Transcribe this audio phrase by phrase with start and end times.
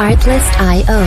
[0.00, 1.00] Artlist.io.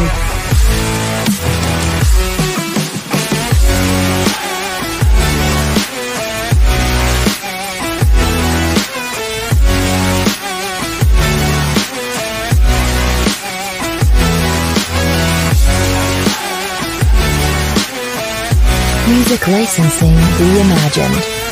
[19.10, 21.43] Music licensing reimagined.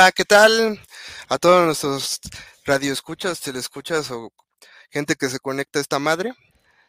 [0.00, 0.80] Hola, ¿qué tal?
[1.28, 2.20] A todos nuestros
[2.64, 4.32] radioescuchas, telescuchas o
[4.90, 6.32] gente que se conecta a esta madre.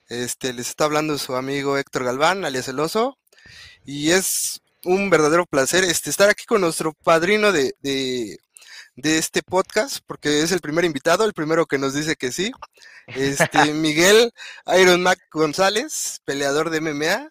[0.08, 3.18] Este, les está hablando su amigo Héctor Galván, alias El Oso,
[3.84, 8.38] y es un verdadero placer este, estar aquí con nuestro padrino de, de,
[8.96, 12.54] de este podcast, porque es el primer invitado, el primero que nos dice que sí.
[13.08, 14.32] Este, Miguel
[14.80, 17.30] Iron Mac González, peleador de MMA.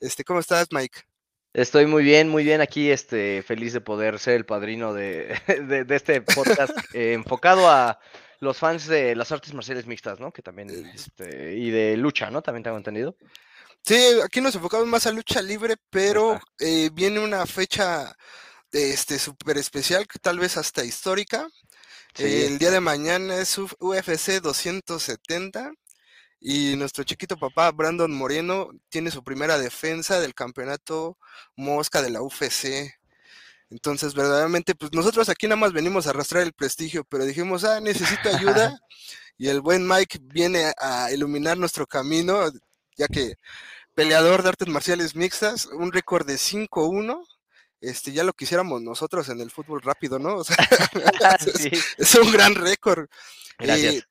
[0.00, 1.09] Este, ¿cómo estás, Mike?
[1.52, 5.36] Estoy muy bien, muy bien aquí, este, feliz de poder ser el padrino de,
[5.68, 7.98] de, de este podcast eh, enfocado a
[8.38, 10.32] los fans de las artes marciales mixtas, ¿no?
[10.32, 12.40] Que también, este, y de lucha, ¿no?
[12.42, 13.16] También tengo entendido.
[13.82, 18.14] Sí, aquí nos enfocamos más a lucha libre, pero eh, viene una fecha
[18.72, 21.48] este súper especial, que tal vez hasta histórica.
[22.14, 25.72] Sí, Eh, el día de mañana es UFC 270
[26.40, 31.18] y nuestro chiquito papá Brandon Moreno tiene su primera defensa del campeonato
[31.54, 32.94] Mosca de la UFC.
[33.68, 37.80] Entonces, verdaderamente, pues nosotros aquí nada más venimos a arrastrar el prestigio, pero dijimos, ah,
[37.80, 38.78] necesito ayuda.
[39.38, 42.50] Y el buen Mike viene a iluminar nuestro camino,
[42.98, 43.36] ya que
[43.94, 47.26] peleador de artes marciales mixtas, un récord de 5-1.
[47.80, 50.36] Este, ya lo quisiéramos nosotros en el fútbol rápido, ¿no?
[50.40, 50.56] O sea,
[51.38, 53.08] es, sí, es un gran récord.
[53.58, 53.94] gracias.
[53.94, 54.02] Eh,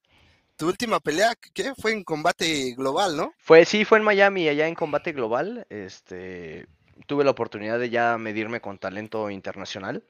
[0.60, 1.74] tu última pelea, ¿qué?
[1.74, 3.34] Fue en combate global, ¿no?
[3.40, 5.66] Fue, sí, fue en Miami, allá en Combate Global.
[5.70, 6.68] Este,
[7.08, 10.04] tuve la oportunidad de ya medirme con talento internacional.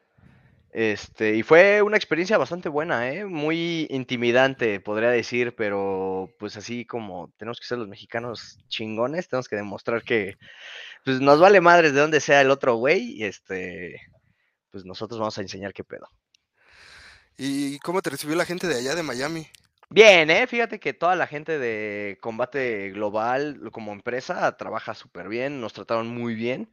[0.71, 3.25] Este, y fue una experiencia bastante buena, ¿eh?
[3.25, 9.47] Muy intimidante, podría decir, pero pues así como tenemos que ser los mexicanos chingones, tenemos
[9.47, 10.35] que demostrar que
[11.05, 14.01] pues nos vale madres de donde sea el otro güey, y este,
[14.71, 16.07] pues nosotros vamos a enseñar qué pedo.
[17.37, 19.47] ¿Y cómo te recibió la gente de allá de Miami?
[19.89, 20.45] Bien, ¿eh?
[20.47, 26.07] Fíjate que toda la gente de Combate Global como empresa trabaja súper bien, nos trataron
[26.07, 26.71] muy bien.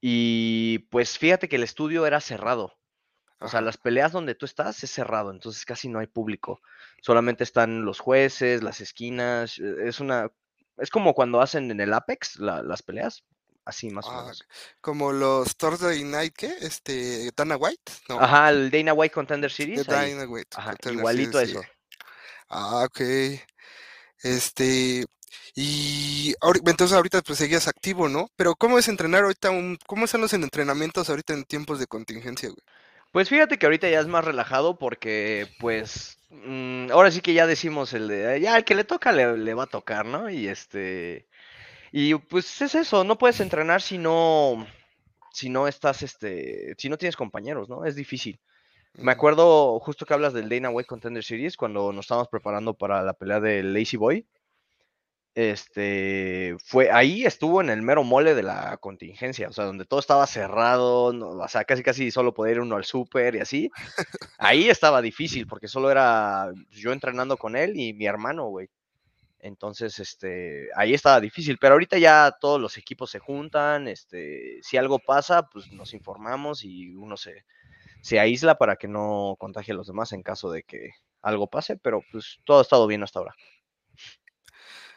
[0.00, 2.78] Y pues fíjate que el estudio era cerrado.
[3.40, 6.60] O sea, las peleas donde tú estás es cerrado, entonces casi no hay público.
[7.00, 9.58] Solamente están los jueces, las esquinas.
[9.58, 10.30] eh, Es una.
[10.78, 13.24] Es como cuando hacen en el Apex la- las peleas.
[13.64, 14.44] Así más o Ah, menos.
[14.80, 16.52] como los Thursday Night, ¿qué?
[16.60, 19.86] Este, Dana White, no, Ajá, el Dana White Contender de Series.
[19.86, 21.54] Dana White, Ajá, Contender igualito a sí.
[22.52, 23.00] Ah, ok.
[24.22, 25.04] Este,
[25.54, 26.34] y
[26.66, 28.28] entonces ahorita pues seguías activo, ¿no?
[28.36, 32.48] Pero ¿cómo es entrenar ahorita un, cómo son los entrenamientos ahorita en tiempos de contingencia,
[32.48, 32.62] güey?
[33.12, 37.46] Pues fíjate que ahorita ya es más relajado porque, pues, mm, ahora sí que ya
[37.46, 40.30] decimos el de, "Ah, ya el que le toca le, le va a tocar, ¿no?
[40.30, 41.28] Y este,
[41.92, 44.66] y pues es eso, no puedes entrenar si no,
[45.32, 47.84] si no estás, este, si no tienes compañeros, ¿no?
[47.86, 48.40] Es difícil.
[48.94, 53.02] Me acuerdo justo que hablas del Dana White Contender Series cuando nos estábamos preparando para
[53.02, 54.26] la pelea del Lazy Boy.
[55.34, 59.98] Este, fue ahí estuvo en el mero mole de la contingencia, o sea, donde todo
[59.98, 63.70] estaba cerrado, no- o sea, casi casi solo podía ir uno al súper y así.
[64.38, 68.68] Ahí estaba difícil porque solo era yo entrenando con él y mi hermano, güey.
[69.40, 74.76] Entonces, este, ahí estaba difícil, pero ahorita ya todos los equipos se juntan, este, si
[74.78, 77.44] algo pasa, pues nos informamos y uno se,
[78.02, 80.90] se aísla para que no contagie a los demás en caso de que
[81.22, 83.34] algo pase, pero pues todo ha estado bien hasta ahora.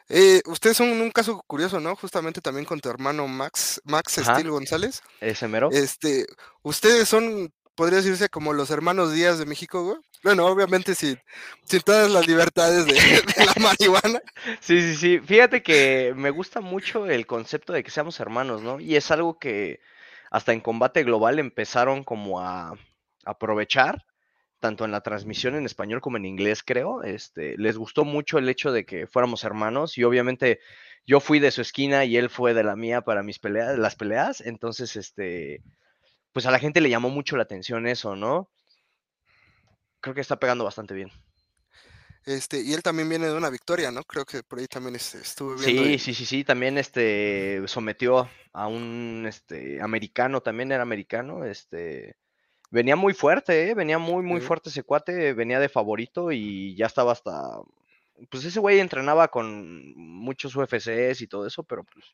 [0.10, 1.96] Eh, ustedes son un caso curioso, ¿no?
[1.96, 4.19] Justamente también con tu hermano Max, Max.
[4.22, 5.02] Steel González.
[5.19, 5.69] Ese mero.
[5.72, 6.25] Este,
[6.62, 9.98] ustedes son, podría decirse, como los hermanos Díaz de México, güey.
[10.24, 11.19] Bueno, obviamente sin,
[11.66, 14.22] sin todas las libertades de, de la marihuana.
[14.62, 15.19] Sí, sí, sí.
[15.19, 18.80] Fíjate que me gusta mucho el concepto de que seamos hermanos, ¿no?
[18.80, 19.80] Y es algo que
[20.31, 22.74] hasta en combate global empezaron como a
[23.25, 24.06] aprovechar,
[24.60, 27.04] tanto en la transmisión en español como en inglés, creo.
[27.04, 30.60] Este, les gustó mucho el hecho de que fuéramos hermanos y obviamente
[31.06, 33.95] yo fui de su esquina y él fue de la mía para mis peleas, las
[33.95, 34.42] peleas.
[34.42, 35.62] Entonces, este,
[36.31, 38.50] pues a la gente le llamó mucho la atención eso, ¿no?
[40.01, 41.12] Creo que está pegando bastante bien.
[42.25, 44.04] Este, y él también viene de una victoria, ¿no?
[44.04, 45.83] Creo que por ahí también este, estuve viendo.
[45.83, 51.45] Sí, y- sí, sí, sí, también este sometió a un este americano, también era americano,
[51.45, 52.16] este
[52.71, 53.73] venía muy fuerte, ¿eh?
[53.73, 54.47] venía muy, muy Sí.
[54.47, 57.59] fuerte ese cuate, venía de favorito y ya estaba hasta,
[58.29, 62.06] pues ese güey entrenaba con muchos UFCs y todo eso, pero pues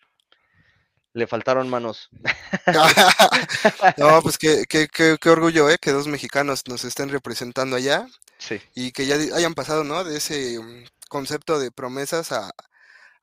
[1.13, 2.09] le faltaron manos.
[3.97, 5.77] no, pues qué, qué, qué, qué orgullo, ¿eh?
[5.79, 8.07] Que dos mexicanos nos estén representando allá
[8.37, 10.03] Sí, y que ya hayan pasado, ¿no?
[10.03, 12.49] De ese mm, concepto de promesas a,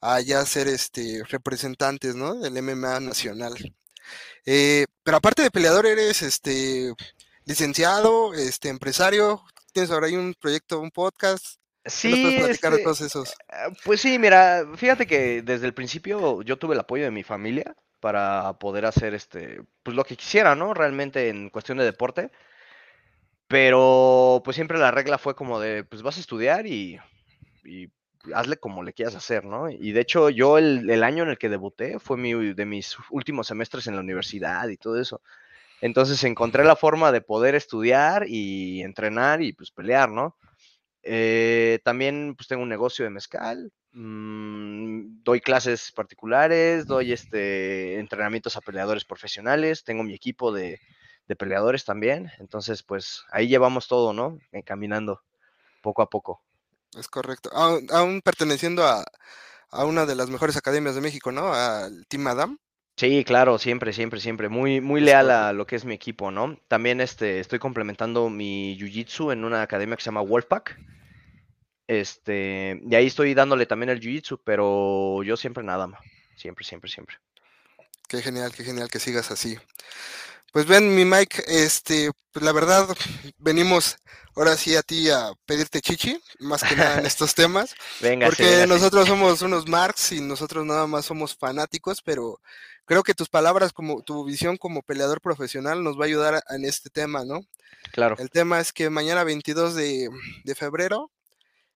[0.01, 2.35] a ya ser este, representantes, ¿no?
[2.37, 3.55] Del MMA nacional.
[4.47, 6.93] Eh, pero aparte de peleador, eres este
[7.49, 9.43] licenciado, este empresario,
[9.73, 11.57] tienes ahora ahí un proyecto, un podcast.
[11.99, 13.35] ¿Qué nos puedes sí, platicar de este, todos esos?
[13.49, 17.23] Ah, Pues sí, mira, fíjate que desde el principio yo tuve el apoyo de mi
[17.23, 20.75] familia para poder hacer este, pues lo que quisiera, ¿no?
[20.75, 22.31] Realmente en cuestión de deporte.
[23.49, 26.99] Pero pues siempre la regla fue como de, pues vas a estudiar y,
[27.65, 27.89] y
[28.35, 29.71] hazle como le quieras hacer, ¿no?
[29.71, 32.97] Y de hecho yo el, el año en el que debuté fue mi, de mis
[33.09, 35.23] últimos semestres en la universidad y todo eso.
[35.81, 40.37] Entonces encontré la forma de poder estudiar y entrenar y pues pelear, ¿no?
[41.03, 48.57] Eh, también pues tengo un negocio de mezcal, mm, doy clases particulares, doy este entrenamientos
[48.57, 50.81] a peleadores profesionales, tengo mi equipo de,
[51.27, 54.39] de peleadores también, entonces pues ahí llevamos todo, ¿no?
[54.51, 55.23] Encaminando
[55.83, 56.43] poco a poco.
[56.99, 57.51] Es correcto.
[57.53, 59.05] Aún, aún perteneciendo a,
[59.71, 61.53] a una de las mejores academias de México, ¿no?
[61.53, 62.59] Al Team Adam.
[62.99, 64.49] Sí, claro, siempre, siempre, siempre.
[64.49, 66.59] Muy, muy leal a lo que es mi equipo, ¿no?
[66.69, 70.77] También este, estoy complementando mi jiu-jitsu en una academia que se llama Wolfpack.
[71.87, 76.01] Este, y ahí estoy dándole también el jiu-jitsu, pero yo siempre nada más.
[76.37, 77.17] Siempre, siempre, siempre.
[78.09, 79.59] Qué genial, qué genial que sigas así.
[80.53, 82.89] Pues ven, mi Mike, este, pues la verdad,
[83.39, 83.97] venimos
[84.35, 88.45] ahora sí a ti a pedirte chichi, más que nada en estos temas, Véngase, porque
[88.47, 88.67] véngase.
[88.67, 92.41] nosotros somos unos marks y nosotros nada más somos fanáticos, pero
[92.89, 96.43] creo que tus palabras, como tu visión como peleador profesional, nos va a ayudar a-
[96.57, 97.41] en este tema, ¿no?
[97.93, 98.17] Claro.
[98.19, 100.09] El tema es que mañana 22 de,
[100.45, 101.13] de febrero,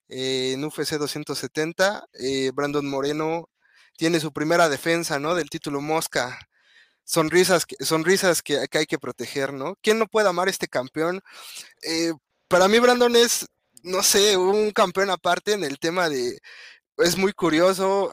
[0.09, 3.49] eh, en UFC 270, eh, Brandon Moreno
[3.97, 5.35] tiene su primera defensa, ¿no?
[5.35, 6.39] Del título Mosca.
[7.05, 9.77] Sonrisas, que- sonrisas que, que hay que proteger, ¿no?
[9.83, 11.21] ¿Quién no puede amar a este campeón?
[11.83, 12.13] Eh,
[12.49, 13.47] para mí, Brandon es,
[13.83, 16.39] no sé, un campeón aparte en el tema de.
[16.99, 18.11] Es muy curioso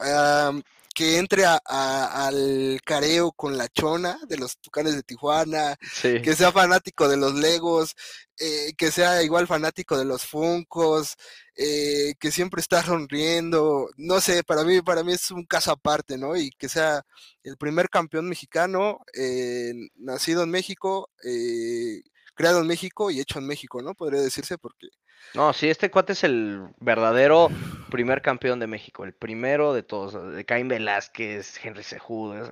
[0.94, 6.20] que entre a- a- al careo con la chona de los Tucanes de Tijuana, Sí.
[6.22, 7.94] que sea fanático de los Legos,
[8.38, 11.14] eh, que sea igual fanático de los Funcos,
[11.54, 16.16] eh, que siempre está sonriendo, no sé, para mí, para mí es un caso aparte,
[16.18, 16.36] ¿no?
[16.36, 17.04] Y que sea
[17.44, 22.02] el primer campeón mexicano, eh, nacido en México, eh,
[22.34, 23.94] creado en México y hecho en México, ¿no?
[23.94, 24.88] Podría decirse, porque
[25.34, 27.48] No, sí, este cuate es el verdadero
[27.90, 31.84] primer campeón de México, el primero de todos, de Caín Velázquez, Henry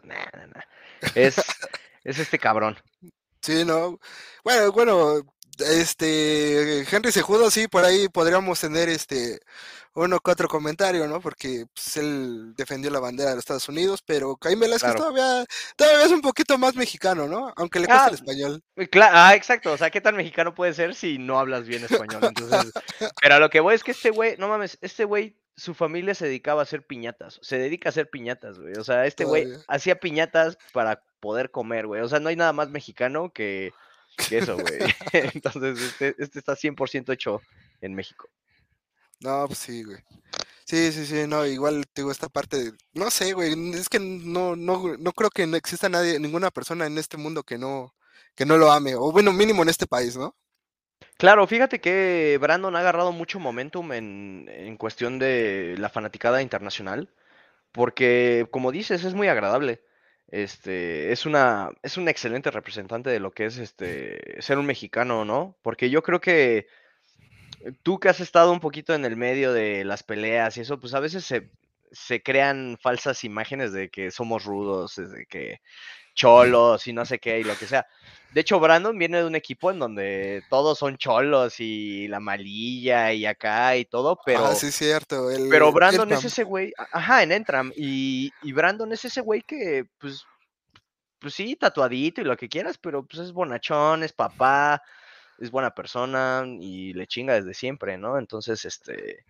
[0.04, 0.62] nah.
[1.14, 1.38] es,
[2.04, 2.78] es este cabrón.
[3.42, 3.98] sí, ¿no?
[4.44, 5.22] Bueno, bueno,
[5.58, 9.40] este, Henry Cejudo, sí, por ahí podríamos tener este
[9.94, 11.20] uno que otro comentario, ¿no?
[11.20, 15.10] Porque pues, él defendió la bandera de los Estados Unidos, pero Caín Velázquez Claro.
[15.12, 15.44] todavía,
[15.76, 17.52] todavía es un poquito más mexicano, ¿no?
[17.56, 18.62] Aunque le cuesta Ah, el español.
[18.76, 22.20] Cla- ah, exacto, o sea, ¿qué tan mexicano puede ser si no hablas bien español?
[22.22, 22.72] Entonces,
[23.20, 26.14] pero a lo que voy es que este güey, no mames, este güey, su familia
[26.14, 29.48] se dedicaba a hacer piñatas, se dedica a hacer piñatas, güey, o sea, este güey
[29.66, 33.72] hacía piñatas para poder comer, güey, o sea, no hay nada más mexicano que,
[34.28, 34.78] que eso, güey.
[35.34, 37.40] Entonces, este, este está 100% hecho
[37.80, 38.28] en México.
[39.20, 39.98] No, pues sí, güey.
[40.64, 44.54] Sí, sí, sí, no, igual digo esta parte de, no sé, güey, es que no,
[44.54, 47.94] no, no creo que no exista nadie, ninguna persona en este mundo que no,
[48.34, 50.36] que no lo ame, o bueno, mínimo en este país, ¿no?
[51.16, 57.08] Claro, fíjate que Brandon ha agarrado mucho momentum en, en cuestión de la fanaticada internacional,
[57.72, 59.82] porque como dices, es muy agradable.
[60.30, 65.24] Este, es una, es un excelente representante de lo que es este ser un mexicano,
[65.24, 65.56] ¿no?
[65.62, 66.66] Porque yo creo que
[67.82, 70.94] tú que has estado un poquito en el medio de las peleas y eso, pues
[70.94, 71.50] a veces se,
[71.92, 75.60] se crean falsas imágenes de que somos rudos, de que
[76.18, 77.86] cholos y no sé qué y lo que sea.
[78.32, 83.12] De hecho, Brandon viene de un equipo en donde todos son cholos y la malilla
[83.12, 85.30] y acá y todo, pero, Ah, sí, cierto.
[85.30, 89.40] El, pero Brandon es ese güey, ajá, en Entram, y, y Brandon es ese güey
[89.42, 90.24] que, pues,
[91.18, 94.82] pues sí, tatuadito y lo que quieras, pero pues es bonachón, es papá,
[95.38, 98.18] es buena persona y le chinga desde siempre, ¿no?
[98.18, 99.24] Entonces, este,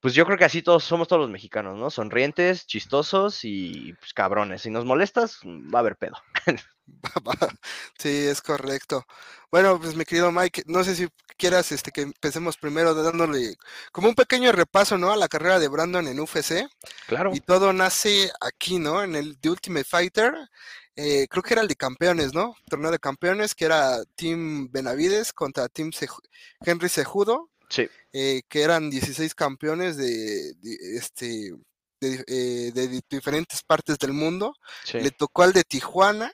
[0.00, 1.90] Pues yo creo que así todos somos todos los mexicanos, ¿no?
[1.90, 4.62] Sonrientes, chistosos y pues, cabrones.
[4.62, 6.14] Si nos molestas, va a haber pedo.
[7.98, 9.04] Sí, es correcto.
[9.50, 13.56] Bueno, pues mi querido Mike, no sé si quieras este, que empecemos primero dándole
[13.92, 15.12] como un pequeño repaso, ¿no?
[15.12, 16.66] A la carrera de Brandon en UFC.
[17.06, 17.32] Claro.
[17.34, 19.02] Y todo nace aquí, ¿no?
[19.02, 20.34] En el The Ultimate Fighter.
[20.96, 22.54] eh, creo que era el de campeones, ¿no?
[22.68, 25.90] Torneo de campeones, que era Team Benavides contra Team
[26.60, 31.52] Henry Sejudo, Sí, eh, que eran 16 campeones de, de, este,
[32.00, 34.54] de, eh, de diferentes partes del mundo.
[34.84, 35.00] sí.
[35.00, 36.32] Le tocó al de Tijuana.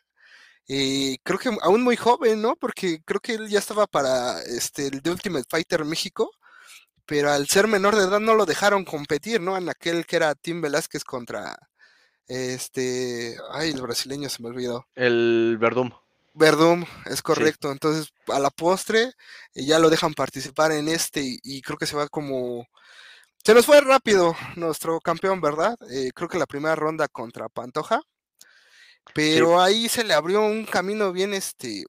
[0.69, 2.57] eh, creo que aún muy joven, ¿no?
[2.57, 6.31] Porque creo que él ya estaba para este, el de Ultimate Fighter México,
[7.07, 9.57] pero al ser menor de edad no lo dejaron competir, ¿no?
[9.57, 11.57] En aquel que era Tim Velázquez contra
[12.27, 14.87] este, ay, el brasileño se me olvidó.
[14.95, 15.91] El Verdum.
[16.35, 17.71] Verdum, es correcto.
[17.71, 19.13] Entonces, a la postre,
[19.55, 22.67] eh, ya lo dejan participar en este y, y creo que se va como...
[23.45, 25.77] Se nos fue rápido nuestro campeón, ¿verdad?
[25.91, 28.01] Eh, creo que la primera ronda contra Pantoja.
[29.15, 31.85] Pero ahí se le abrió un camino bien, este,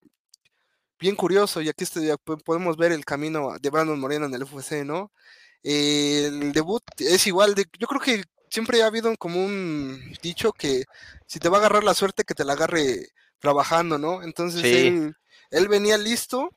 [0.99, 1.61] bien curioso.
[1.61, 2.13] Y aquí este,
[2.45, 5.11] podemos ver el camino de Brandon Moreno en el UFC, ¿no?
[5.63, 7.65] Eh, el debut es igual de...
[7.79, 10.85] Yo creo que siempre ha habido como un dicho que
[11.25, 13.09] si te va a agarrar la suerte, que te la agarre
[13.45, 14.23] trabajando, ¿no?
[14.23, 14.87] Entonces Sí.
[14.87, 15.15] él,
[15.51, 16.49] él venía listo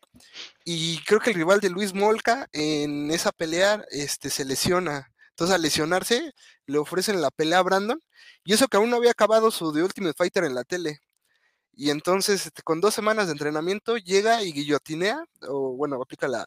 [0.64, 5.12] y creo que el rival de Luis Molca en esa pelea este, se lesiona.
[5.30, 6.32] Entonces al lesionarse
[6.64, 8.00] le ofrecen la pelea a Brandon
[8.42, 11.00] y eso que aún no había acabado su The Ultimate Fighter en la tele.
[11.74, 16.46] Y entonces este, con dos semanas de entrenamiento llega y guillotinea, o bueno, aplica la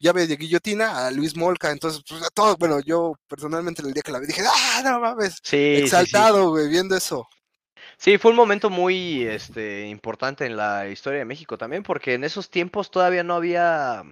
[0.00, 1.70] llave de guillotina a Luis Molca.
[1.70, 4.98] Entonces, pues, a todo, bueno, yo personalmente el día que la vi dije, ah, no
[5.00, 5.84] mames, Sí, sí, sí.
[5.84, 7.26] exaltado, viendo eso.
[7.98, 12.22] Sí, fue un momento muy este, importante en la historia de México también, porque en
[12.24, 14.04] esos tiempos todavía no había.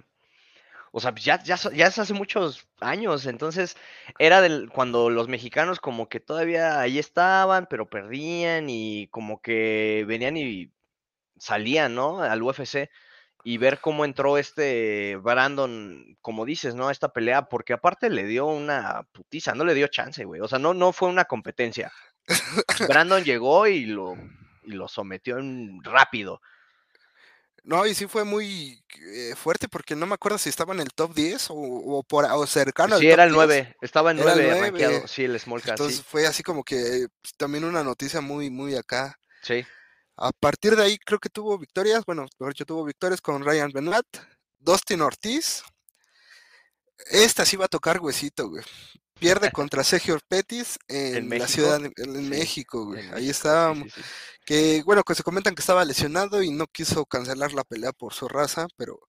[0.91, 3.77] O sea, ya, ya, ya es hace muchos años, entonces
[4.19, 10.05] era del, cuando los mexicanos como que todavía ahí estaban, pero perdían y como que
[10.07, 10.71] venían y
[11.37, 12.21] salían, ¿no?
[12.23, 12.89] Al UFC
[13.43, 16.91] y ver cómo entró este Brandon, como dices, ¿no?
[16.91, 20.41] Esta pelea, porque aparte le dio una putiza, no le dio chance, güey.
[20.41, 21.91] O sea, no, no fue una competencia.
[22.87, 24.15] Brandon llegó y lo,
[24.63, 26.41] y lo sometió en- rápido.
[27.63, 28.81] No, y sí fue muy
[29.13, 32.23] eh, fuerte porque no me acuerdo si estaba en el top 10 o, o por,
[32.25, 33.35] o cercano al Sí, era el 10.
[33.35, 34.69] 9, estaba en Era el 9 nueve.
[34.85, 35.07] rankeado.
[35.07, 36.03] Sí, el Small Cat, Entonces sí.
[36.07, 39.19] fue así como que pues, también una noticia muy, muy acá.
[39.41, 39.65] Sí,
[40.15, 43.71] A partir de ahí creo que tuvo victorias, bueno, mejor dicho, tuvo victorias con Ryan
[43.73, 44.05] Bennett,
[44.59, 45.61] Dustin Ortiz.
[47.11, 48.63] Esta sí va a tocar huesito, güey.
[49.19, 53.05] Pierde contra Sergio Pettis en, ¿En la ciudad, de- en, México, güey.
[53.05, 53.41] en Ahí sí,
[53.83, 54.01] sí, sí.
[54.45, 58.13] que bueno, que se comentan que estaba lesionado y no quiso cancelar la pelea por
[58.13, 58.99] su raza, pero,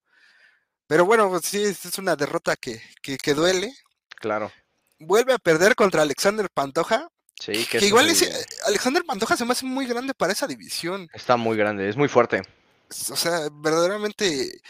[0.87, 3.73] pero bueno, pues sí, es es una derrota que, que, que duele.
[4.17, 4.50] Claro.
[4.99, 7.09] Vuelve a perder contra Alexander Pantoja,
[7.41, 8.33] Sí, que, que igual ese-
[8.67, 11.09] Alexander Pantoja se me hace muy grande para esa división.
[11.12, 12.43] está muy grande, es muy fuerte.
[13.11, 14.61] O sea, verdaderamente,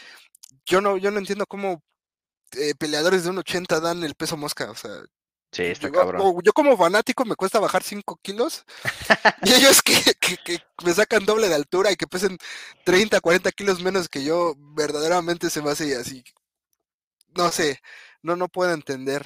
[0.65, 1.81] yo no, yo no entiendo cómo
[2.51, 4.69] eh, peleadores de un 80 dan el peso mosca.
[4.69, 4.91] O sea,
[5.51, 6.41] Sí, está yo, cabrón.
[6.43, 8.65] yo como fanático me cuesta bajar 5 kilos
[9.43, 12.37] y ellos que, que- que me sacan doble de altura y que pesen
[12.85, 16.23] 30, 40 kilos menos que yo, verdaderamente se me hace así.
[17.35, 17.79] No sé,
[18.21, 19.25] no, no puedo entender.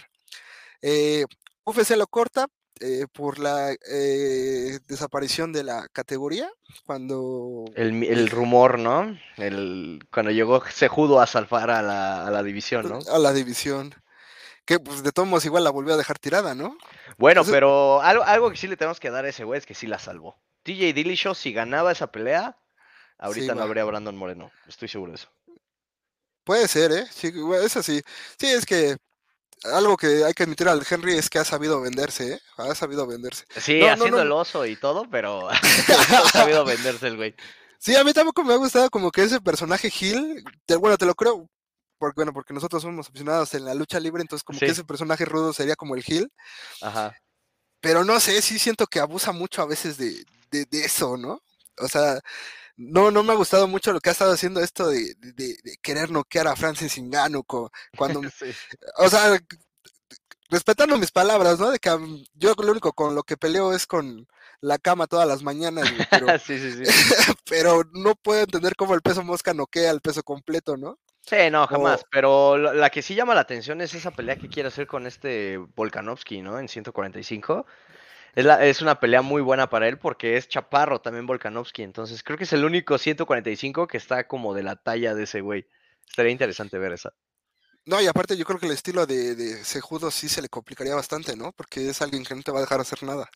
[0.82, 1.26] Eh,
[1.66, 2.48] UFC lo corta
[2.80, 6.50] eh, por la eh, desaparición de la categoría
[6.86, 9.18] cuando El, el rumor, ¿no?
[9.38, 13.00] El, cuando llegó Sejudo a salvar a la, a la división, ¿no?
[13.12, 13.94] a la división.
[14.66, 16.78] Que pues de todos modos igual la volvió a dejar tirada, ¿no?
[17.18, 19.66] Bueno, Entonces- pero algo, algo que sí le tenemos que dar a ese güey es
[19.66, 20.38] que sí la salvó.
[20.64, 22.58] TJ Dillashaw, si ganaba esa pelea,
[23.18, 24.52] ahorita no habría Brandon Moreno.
[24.68, 25.28] Estoy seguro de eso.
[26.46, 27.06] Puede ser, ¿eh?
[27.12, 28.02] Sí, güey, eso sí.
[28.40, 28.98] Es que
[29.66, 32.40] algo que hay que admitir al Henry es que ha sabido venderse, ¿eh?
[32.58, 33.46] Ha sabido venderse.
[33.60, 34.22] Sí, No, haciendo no.
[34.24, 37.36] el oso y todo, pero ha sabido venderse el güey.
[37.80, 41.06] Sí, a mí tampoco me ha gustado como que ese personaje Gil, te- bueno, te
[41.06, 41.50] lo creo,
[42.04, 45.24] porque, bueno, porque nosotros somos aficionados en la lucha libre, entonces como que ese personaje
[45.24, 46.30] rudo sería como el Gil,
[46.82, 47.16] Ajá.
[47.80, 51.42] pero no sé, sí siento que abusa mucho a veces de, de, de eso, ¿no?
[51.80, 52.20] O sea,
[52.76, 55.78] no, no me ha gustado mucho lo que ha estado haciendo esto de, de- de-
[55.82, 57.44] querer noquear a Francis Ngannou
[57.98, 58.52] cuando, Sí.
[58.98, 59.40] o sea,
[60.50, 61.72] respetando mis palabras, ¿no?
[61.72, 64.28] De que mm, yo lo único con lo que peleo es con
[64.62, 66.84] la cama todas las mañanas, pero, sí, sí, sí.
[67.50, 71.00] pero no puedo entender cómo el peso mosca noquea el peso completo, ¿no?
[71.26, 72.02] Sí, no, jamás.
[72.02, 75.08] O- Pero la, que sí llama la atención es esa pelea que quiere hacer con
[75.08, 76.60] este Volkanovski, ¿no?
[76.60, 77.66] En 145.
[78.36, 81.84] Es, la, es una pelea muy buena para él porque es chaparro también Volkanovski.
[81.84, 85.42] Entonces creo que es el único 145 que está como de la talla de ese
[85.42, 85.68] güey.
[86.10, 87.14] Estaría interesante ver esa.
[87.86, 90.96] No, y aparte yo creo que el estilo de, de Sejudo sí se le complicaría
[90.96, 91.52] bastante, ¿no?
[91.54, 93.30] Porque es alguien que no te va a dejar hacer nada.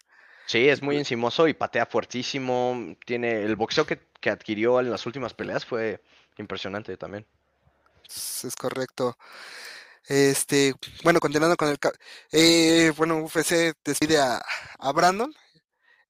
[0.46, 2.96] Sí, es muy encimoso y patea fuertísimo.
[3.06, 6.02] Tiene el boxeo que, que adquirió en las últimas peleas fue
[6.38, 7.28] impresionante también.
[8.08, 9.18] Es, correcto.
[10.08, 10.74] Este,
[11.04, 11.78] bueno, continuando con el...
[12.32, 14.42] Eh, bueno, UFC decide a,
[14.80, 15.34] a Brandon.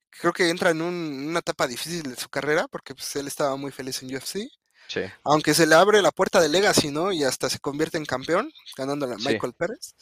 [0.10, 3.56] Creo que entra en un- una etapa difícil de su carrera porque pues, él estaba
[3.56, 4.48] muy feliz en UFC.
[4.88, 5.02] Sí.
[5.24, 7.12] Aunque se le abre la puerta de Legacy, ¿no?
[7.12, 9.28] Y hasta se convierte en campeón, ganándole a Sí.
[9.28, 9.96] Michael Pérez.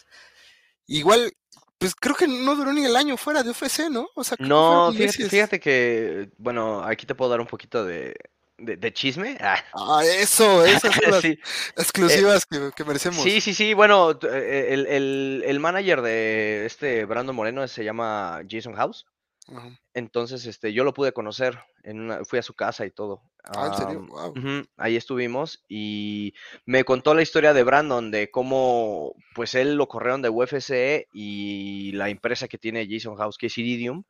[0.87, 1.33] Igual,
[1.79, 4.07] pues creo que no duró ni el año fuera de UFC, ¿no?
[4.15, 8.15] O sea, No, fíjate, fíjate que, bueno, aquí te puedo dar un poquito de,
[8.57, 9.37] de, de chisme.
[9.41, 11.37] Ah, Ah, eso, esas son las sí.
[11.77, 13.21] exclusivas que, que merecemos.
[13.23, 13.73] Sí, sí, sí.
[13.73, 19.05] Bueno, t- eh, el, el- el manager de este Brandon Moreno se llama Jason House.
[19.47, 19.69] Ajá.
[19.93, 21.59] Entonces, este, yo lo pude conocer.
[21.83, 23.21] En una- fui a su casa y todo.
[23.43, 24.65] Ah, ¿en serio?
[24.75, 26.33] Ahí estuvimos y
[26.65, 31.91] me contó la historia de Brandon, de cómo, pues él lo corrieron de UFC y
[31.91, 34.03] la empresa que tiene Jason House, que es Iridium,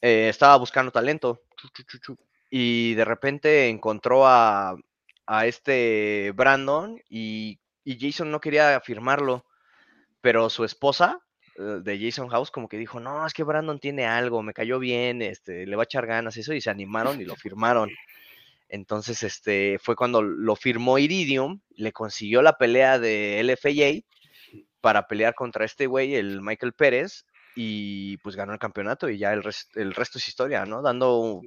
[0.00, 1.42] eh, estaba buscando talento.
[1.56, 2.16] chu, chu, chu,
[2.50, 4.76] Y de repente encontró a,
[5.26, 9.44] a este Brandon y, y Jason no quería firmarlo,
[10.20, 11.20] pero su esposa
[11.58, 14.78] eh, de Jason House como que dijo, no, es que Brandon tiene algo, me cayó
[14.78, 17.90] bien, este, le va a echar ganas, eso, y se animaron y lo firmaron.
[18.68, 24.04] Entonces, este, fue cuando lo firmó Iridium, le consiguió la pelea de LFA
[24.80, 27.24] para pelear contra este güey, el Michael Pérez,
[27.56, 30.82] y pues ganó el campeonato y ya el, res- el resto es historia, ¿no?
[30.82, 31.40] Dando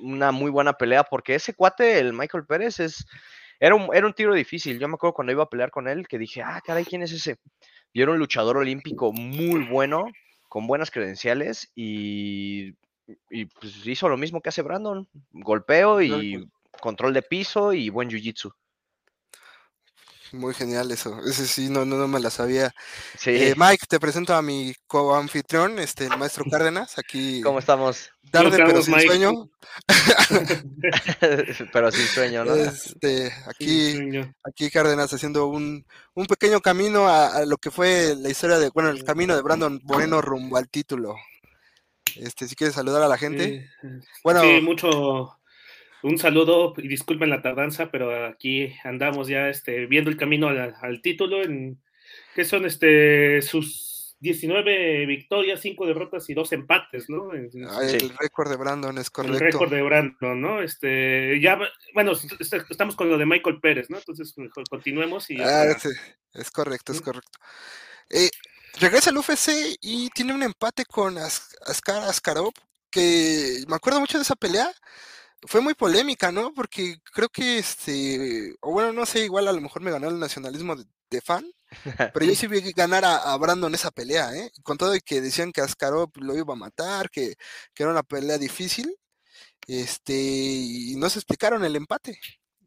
[0.00, 3.04] una muy buena pelea, porque ese cuate, el Michael Pérez, es,
[3.60, 4.78] era, un, era un tiro difícil.
[4.78, 7.12] Yo me acuerdo cuando iba a pelear con él que dije, ah, caray, ¿quién es
[7.12, 7.36] ese?
[7.92, 10.04] Y era un luchador olímpico muy bueno,
[10.48, 12.74] con buenas credenciales y,
[13.30, 16.48] y pues hizo lo mismo que hace Brandon, golpeo y
[16.80, 18.52] control de piso y buen jiu-jitsu.
[20.32, 21.20] Muy genial eso.
[21.24, 22.72] Ese sí, no, no, no me la sabía.
[23.14, 28.10] Sí, Eh, Mike, te presento a mi coanfitrión, este, el maestro Cárdenas, aquí ¿cómo estamos?
[28.30, 29.00] tarde pero estamos, sin Mike?
[29.00, 29.50] sueño.
[31.72, 32.54] Pero sin sueño, ¿no?
[32.54, 34.34] Este, aquí, Sueño.
[34.44, 38.70] aquí Cárdenas haciendo un, un pequeño camino a, a lo que fue la historia de,
[38.70, 41.14] bueno, el camino de Brandon Moreno rumbo al título.
[42.16, 43.68] Este, si quieres saludar a la gente.
[43.80, 43.88] Sí,
[44.24, 45.37] Bueno, sí, mucho.
[46.02, 50.74] Un saludo y disculpen la tardanza, pero aquí andamos ya este, viendo el camino al,
[50.80, 51.82] al título, en,
[52.34, 57.30] que son este, sus 19 victorias, 5 derrotas y 2 empates, ¿no?
[57.68, 57.96] Ah, Sí.
[58.00, 59.38] el récord de Brandon es el correcto.
[59.44, 60.60] récord de Brandon, ¿no?
[60.62, 61.58] Este, ya,
[61.94, 63.98] bueno, est- estamos con lo de Michael Pérez, ¿no?
[63.98, 65.88] Entonces, mejor continuemos y ya Ah, sí,
[66.34, 67.38] es correcto, es correcto.
[68.10, 68.30] Eh,
[68.80, 72.52] regresa al UFC y tiene un empate con As- Askar Askarov,
[72.90, 74.68] que me acuerdo mucho de esa pelea.
[75.42, 76.52] Fue muy polémica, ¿no?
[76.52, 80.18] Porque creo que este, o bueno, no sé, igual a lo mejor me ganó el
[80.18, 81.46] nacionalismo de, de fan,
[82.12, 84.50] pero yo sí vi ganar a, a Brandon esa pelea, ¿eh?
[84.62, 87.36] Con todo y que decían que Askarov lo iba a matar, que,
[87.74, 88.94] que era una pelea difícil,
[89.66, 92.18] este, y no se explicaron el empate.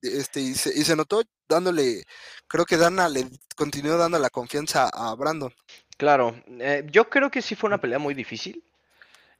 [0.01, 2.05] Este, y se, y se notó dándole,
[2.47, 5.53] creo que Dana le continuó dando la confianza a Brandon.
[5.97, 8.63] Claro, eh, yo creo que sí fue una pelea muy difícil.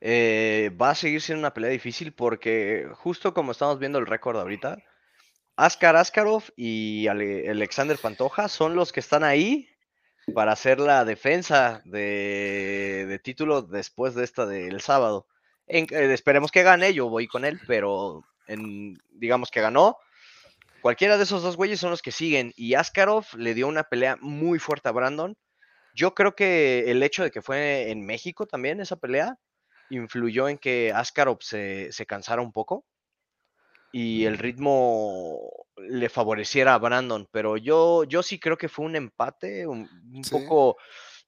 [0.04, 4.38] Eh, va a seguir siendo una pelea difícil porque justo como estamos viendo el récord
[4.38, 4.80] ahorita,
[5.56, 9.70] Askar Askarov y Ale- Alexander Pantoja son los que están ahí
[10.34, 15.28] para hacer la defensa de, título después de esta del sábado.
[15.68, 18.24] Eh, esperemos que gane, yo voy con él, pero
[19.12, 19.98] digamos que ganó.
[20.82, 24.18] Cualquiera de esos dos güeyes son los que siguen y Askarov le dio una pelea
[24.20, 25.38] muy fuerte a Brandon.
[25.94, 29.38] Yo creo que el hecho de que fue en México también esa pelea
[29.92, 32.86] influyó en que Askarov se, se cansara un poco
[33.94, 38.96] y el ritmo le favoreciera a Brandon, pero yo, yo sí creo que fue un
[38.96, 40.32] empate un, un Sí.
[40.32, 40.78] poco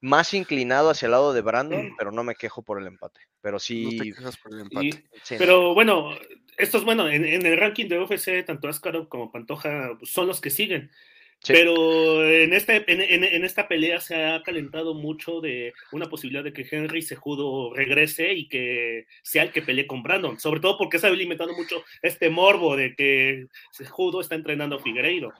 [0.00, 3.20] más inclinado hacia el lado de Brandon, pero no me quejo por el empate.
[3.42, 5.08] Pero No te sí, quejas por el y- empate.
[5.12, 5.38] no.
[5.38, 6.10] Pero bueno,
[6.56, 10.40] estos, bueno, en, en el ranking de UFC, tanto Askarov como Pantoja pues, son los
[10.40, 10.90] que siguen.
[11.44, 11.52] Sí.
[11.52, 16.42] Pero en, este, en, en- en esta pelea se ha calentado mucho de una posibilidad
[16.42, 20.40] de que Henry Sejudo regrese y que sea el que pelee con Brandon.
[20.40, 24.82] Sobre todo porque se ha alimentado mucho este morbo de que Sejudo está entrenando a
[24.82, 25.32] Figueiredo.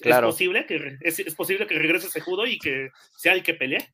[0.00, 0.28] Claro.
[0.30, 3.90] ¿Es posible, que, es, es posible que regrese Sejudo y que sea el que pelee?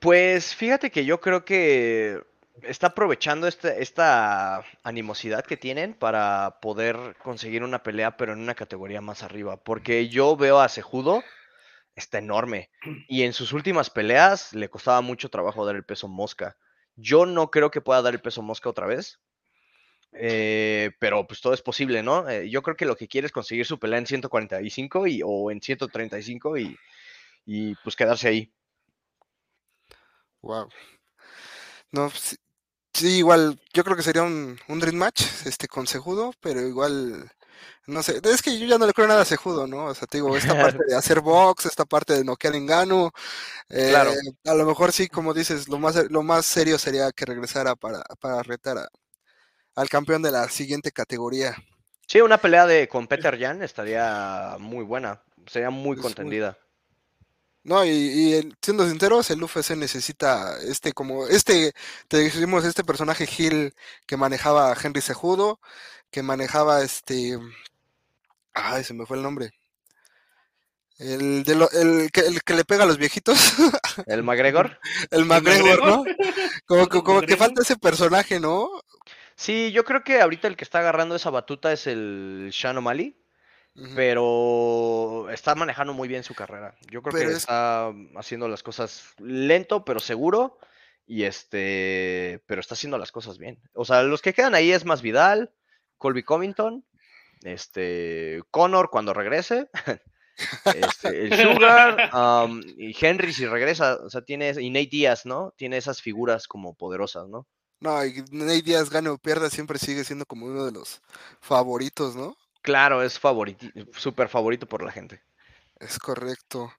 [0.00, 2.20] Pues fíjate que yo creo que
[2.62, 8.54] está aprovechando esta, esta animosidad que tienen para poder conseguir una pelea, pero en una
[8.54, 9.56] categoría más arriba.
[9.62, 11.22] Porque yo veo a Sejudo,
[11.96, 12.70] está enorme.
[13.08, 16.56] Y en sus últimas peleas le costaba mucho trabajo dar el peso mosca.
[16.96, 19.20] Yo no creo que pueda dar el peso mosca otra vez.
[20.12, 22.28] eh, pero pues todo es posible, ¿no?
[22.28, 25.50] Eh, yo creo que lo que quiere es conseguir su pelea en 145 y, o
[25.50, 26.76] en 135 y,
[27.46, 28.52] y pues quedarse ahí.
[30.42, 30.68] Wow.
[31.92, 32.10] No,
[33.00, 37.30] sí, igual, yo creo que sería un, un Dream Match, este, con Sejudo, pero igual,
[37.86, 39.86] no sé, es que yo ya no le creo nada a Sejudo, ¿no?
[39.86, 43.12] O sea, te digo, esta parte de hacer box, esta parte de noquear en Gano,
[43.68, 44.12] Claro.
[44.12, 47.76] eh, a lo mejor sí, como dices, lo más, lo más serio sería que regresara
[47.76, 48.88] para, para retar a-
[49.76, 51.56] al campeón de la siguiente categoría.
[52.06, 56.58] Sí, una pelea de con Peter Jan estaría muy buena, sería muy Es muy- contendida.
[57.62, 61.72] No, y, y el- siendo sinceros, el UFC necesita este, como, este,
[62.08, 63.74] te dijimos, este personaje Gil
[64.06, 65.60] que manejaba a Henry Sejudo,
[66.10, 67.38] que manejaba este,
[68.54, 69.50] ay, se me fue el nombre.
[70.98, 73.38] El, de lo- el, que, el que le pega a los viejitos,
[74.06, 74.78] El McGregor.
[75.10, 76.04] el McGregor, ¿no?
[76.66, 78.68] Como, que- ¿El como que falta ese personaje, ¿no?
[79.34, 83.16] Sí, yo creo que ahorita el que está agarrando esa batuta es el Sean O'Malley,
[83.94, 86.74] Pero está manejando muy bien su carrera.
[86.90, 90.58] Yo creo Pero que es- está haciendo las cosas lento, pero seguro.
[91.06, 93.60] Y este, pero está haciendo las cosas bien.
[93.74, 95.52] O sea, los que quedan ahí es más Vidal,
[95.98, 96.84] Colby Covington,
[97.42, 99.68] este, Connor cuando regrese,
[100.74, 105.52] este, el Sugar, am, y Henry si regresa, o sea, tiene, y Nate Díaz, ¿no?
[105.56, 107.46] Tiene esas figuras como poderosas, ¿no?
[107.80, 111.00] No, y Nate Díaz gane o pierda, siempre sigue siendo como uno de los
[111.40, 112.36] favoritos, ¿no?
[112.62, 115.22] Claro, es favorito, súper favorito por la gente.
[115.78, 116.72] Es correcto.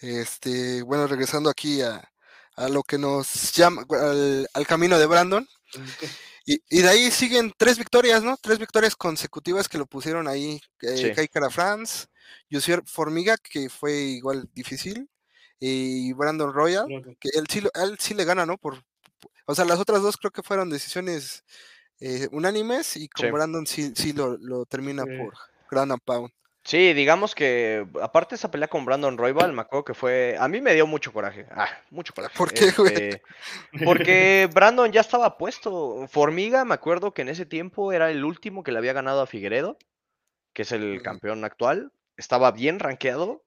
[0.00, 2.08] Este, bueno, regresando aquí a,
[2.56, 5.48] a lo que nos llama, al, al camino de Brandon.
[6.44, 8.36] Y, y de ahí siguen tres victorias, ¿no?
[8.36, 10.60] Tres victorias consecutivas que lo pusieron ahí.
[10.82, 11.28] Eh, Sí.
[11.28, 12.06] Kai France,
[12.48, 15.10] Yusier Formiga, que fue igual difícil,
[15.60, 16.86] y Brandon Royal,
[17.20, 18.56] que él sí, él sí le gana, ¿no?
[18.56, 18.82] Por,
[19.46, 21.44] o sea, las otras dos creo que fueron decisiones
[22.00, 23.32] eh, unánimes y con Sí.
[23.32, 25.10] Brandon sí, sí lo, lo termina Sí.
[25.18, 25.34] por
[25.70, 26.30] ground and pound.
[26.64, 30.48] Sí, digamos que aparte de esa pelea con Brandon Royal, me acuerdo que fue, a
[30.48, 32.36] mí me dio mucho coraje, ah, mucho coraje.
[32.36, 32.92] ¿Por qué, güey?
[32.92, 33.22] Este,
[33.84, 36.06] porque Brandon ya estaba puesto.
[36.08, 39.26] Formiga, me acuerdo que en ese tiempo era el último que le había ganado a
[39.26, 39.78] Figueredo,
[40.52, 41.90] que es el campeón actual.
[42.18, 43.44] Estaba bien rankeado,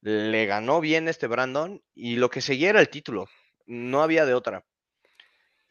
[0.00, 3.26] le ganó bien este Brandon y lo que seguía era el título,
[3.66, 4.64] no había de otra.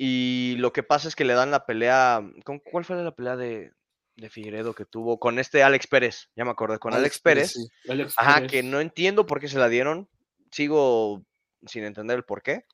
[0.03, 3.35] Y lo que pasa es que le dan la pelea, ¿con cuál fue la pelea
[3.35, 3.71] de,
[4.15, 5.19] de Figueredo que tuvo?
[5.19, 7.51] Con este Alex Pérez, ya me acordé, con Alex, Pérez.
[7.51, 7.67] sí.
[7.87, 8.51] Alex Ajá, Pérez.
[8.51, 10.09] que no entiendo por qué se la dieron.
[10.49, 11.23] Sigo
[11.67, 12.65] sin entender el por qué.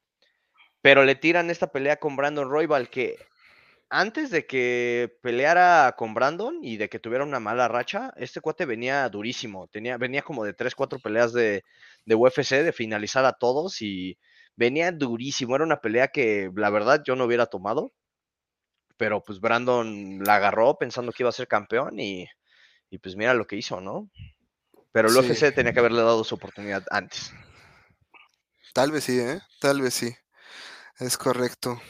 [0.80, 3.18] Pero le tiran esta pelea con Brandon Royal, que
[3.90, 8.63] antes de que peleara con Brandon y de que tuviera una mala racha, este cuate
[8.63, 9.68] venía durísimo.
[9.68, 11.66] Tenía, venía como de 3, 4 peleas de,
[12.06, 14.18] de UFC, de finalizar a todos y
[14.58, 15.56] venía durísimo.
[15.56, 17.93] Era una pelea que la verdad yo no hubiera tomado.
[18.98, 22.28] Pero pues Brandon la agarró pensando que iba a ser campeón y,
[22.89, 24.10] y pues mira lo que hizo, ¿no?
[24.91, 25.20] Pero el Sí.
[25.20, 27.34] UFC tenía que haberle dado su oportunidad antes.
[28.74, 29.39] Tal vez sí, ¿eh?
[29.60, 30.15] Tal vez sí.
[31.00, 31.82] Es correcto.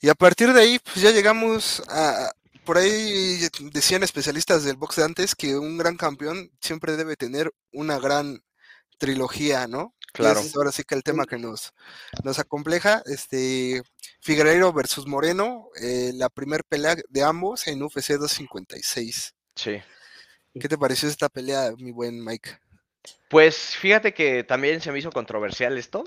[0.00, 2.32] Y a partir de ahí, pues ya llegamos a...
[2.64, 3.40] Por ahí
[3.72, 8.42] decían especialistas del box de antes que un gran campeón siempre debe tener una gran
[8.98, 9.95] trilogía, ¿no?
[10.16, 10.40] Claro.
[10.56, 11.72] ahora sí que el tema que nos,
[12.24, 13.82] nos acompleja, este,
[14.20, 19.34] Figueiredo versus Moreno, eh, la primer pelea de ambos en UFC 256.
[19.54, 19.80] Sí.
[20.58, 22.58] ¿Qué te pareció esta pelea, mi buen Mike?
[23.28, 26.04] Pues fíjate que también se me hizo controversial esto,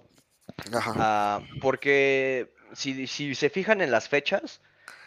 [0.73, 0.93] Ajá.
[0.97, 4.61] ah, porque si, si se fijan en las fechas,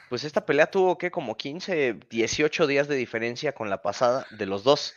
[0.08, 4.46] pues esta pelea tuvo que como 15, 18 días de diferencia con la pasada de
[4.46, 4.94] los dos.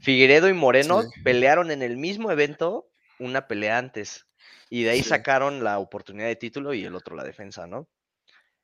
[0.00, 1.08] Figueredo y Moreno Sí.
[1.22, 4.26] pelearon en el mismo evento una pelea antes
[4.70, 5.08] y de ahí Sí.
[5.10, 7.88] sacaron la oportunidad de título y el otro la defensa, ¿no?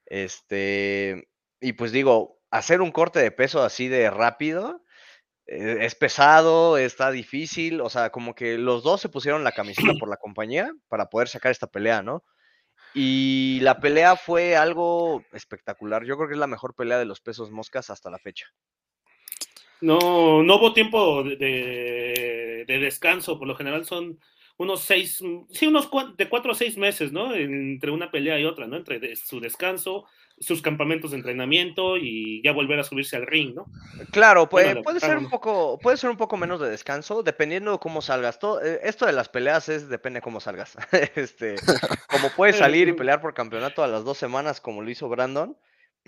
[0.06, 1.28] Este,
[1.60, 4.82] y pues digo, hacer un corte de peso así de rápido
[5.46, 9.94] eh, es pesado, está difícil, o sea, como que los dos se pusieron la camiseta
[9.94, 12.24] por la compañía para poder sacar esta pelea, ¿no?
[12.94, 16.04] Y la pelea fue algo espectacular.
[16.04, 18.46] Yo creo que es la mejor pelea de los pesos moscas hasta la fecha.
[19.80, 24.18] No, no hubo tiempo de, de- de descanso, por lo general son
[24.58, 27.34] unos seis, sí, unos cua- de cuatro a seis meses, ¿no?
[27.34, 28.76] Entre una pelea y otra, ¿no?
[28.76, 30.04] Entre de- su descanso,
[30.40, 33.66] sus campamentos de entrenamiento y ya volver a subirse al ring, ¿no?
[34.10, 37.22] Claro, Bueno, lo- puede ser claro, un poco, puede ser un poco menos de descanso,
[37.22, 38.38] dependiendo de cómo salgas.
[38.38, 40.76] Todo, eh, esto de las peleas es depende de cómo salgas.
[41.16, 41.54] este,
[42.08, 45.56] como puedes salir y pelear por campeonato a las dos semanas, como lo hizo Brandon,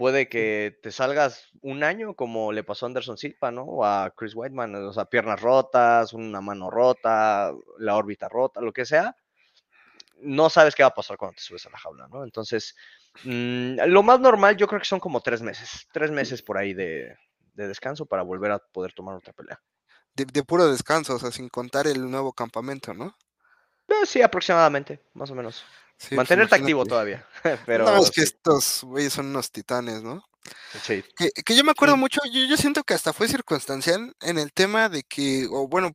[0.00, 3.64] puede que te salgas un año, como le pasó a Anderson Silva, ¿no?
[3.64, 8.72] O a Chris Whiteman, o sea, piernas rotas, una mano rota, la órbita rota, lo
[8.72, 9.14] que sea.
[10.22, 12.24] No sabes qué va a pasar cuando te subes a la jaula, ¿no?
[12.24, 12.74] Entonces,
[13.24, 16.72] mm, lo más normal yo creo que son como tres meses, tres meses por ahí
[16.72, 17.14] de,
[17.52, 19.60] de descanso para volver a poder tomar otra pelea.
[20.14, 23.14] de, de puro descanso, o sea, sin contar el nuevo campamento, ¿no?
[23.88, 25.64] Eh, sí, aproximadamente, más o menos.
[26.00, 27.26] Sí, pues Mantenerte activo todavía.
[27.66, 30.24] Pero No, es que sí, estos güeyes son unos titanes, ¿no?
[30.82, 32.00] sí, Que, que yo me acuerdo Sí.
[32.00, 35.92] mucho, yo, yo siento que hasta fue circunstancial en el tema de que, o bueno,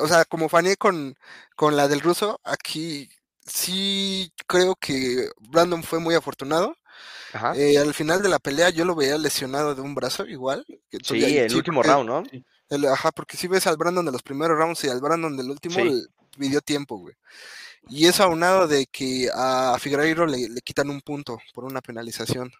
[0.00, 1.14] o sea, como fané con,
[1.54, 3.08] con la del ruso, aquí
[3.46, 6.76] sí creo que Brandon fue muy afortunado.
[7.32, 7.54] Ajá.
[7.56, 10.64] Eh, al final de la pelea yo lo veía lesionado de un brazo igual.
[10.90, 12.22] que Sí, todavía- el último porque- round, ¿no?
[12.70, 15.50] el- ajá, porque si ves al Brandon de los primeros rounds y al Brandon del
[15.50, 16.06] último, Sí.
[16.38, 17.14] pidió tiempo, güey.
[17.88, 22.52] Y eso aunado de que a Figueiredo le, le quitan un punto por una penalización.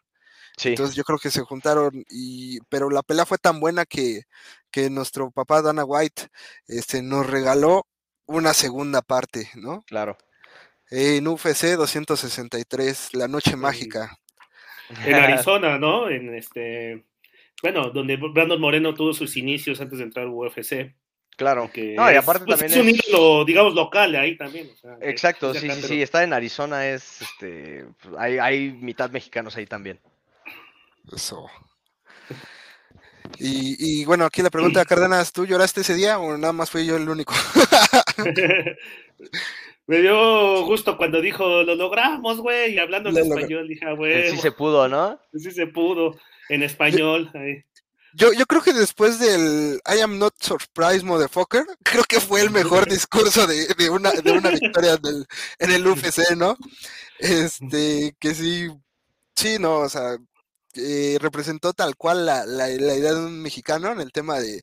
[0.56, 4.24] Sí, Entonces yo creo que se juntaron y pero la pelea fue tan buena que,
[4.70, 6.24] que nuestro papá Dana White
[6.66, 7.86] este, nos regaló
[8.26, 9.82] una segunda parte, ¿no?
[9.86, 10.16] claro.
[10.94, 14.14] En UFC 263, la noche mágica.
[15.06, 16.10] En Arizona, ¿no?
[16.10, 17.06] En este.
[17.62, 20.94] Bueno, donde Brandon Moreno tuvo sus inicios antes de entrar a UFC.
[21.36, 21.70] Claro.
[21.72, 24.70] Que No, y es, aparte pues, también es un ídolo, digamos, local ahí también.
[24.72, 26.02] o sea, que Exacto, sí, acá, sí, pero- sí.
[26.02, 27.84] Está en Arizona, es este.
[28.18, 29.98] Hay, hay mitad mexicanos ahí también.
[31.14, 31.46] Eso.
[33.38, 36.84] Y, y bueno, aquí la pregunta, Cárdenas, ¿tú lloraste ese día o nada más fui
[36.86, 37.34] yo el único?
[39.86, 44.30] Me dio gusto cuando dijo, lo logramos, güey, y hablando en español, dije, ah, güey,
[44.30, 45.18] Sí se pudo, ¿no?
[45.34, 46.16] sí se pudo,
[46.48, 47.30] en español.
[47.34, 47.64] ahí.
[48.14, 52.50] Yo, yo creo que después del I am not surprised, motherfucker, creo que fue el
[52.50, 55.26] mejor discurso de, de una, de una victoria del-
[55.58, 56.56] en el UFC, ¿no?
[57.18, 58.68] Este, que sí,
[59.36, 60.16] sí, no, o sea,
[60.74, 64.62] eh, representó tal cual la, la, la idea de un mexicano en el tema de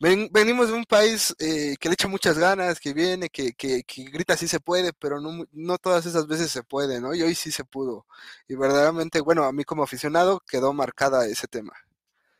[0.00, 3.84] ven- venimos de un país eh, que le echa muchas ganas, que viene, que, que,
[3.84, 7.14] que grita sí se puede, pero no, no todas esas veces se puede, ¿no?
[7.14, 8.06] Y hoy sí se pudo.
[8.48, 11.72] Y verdaderamente, bueno, a mí como aficionado quedó marcada ese tema.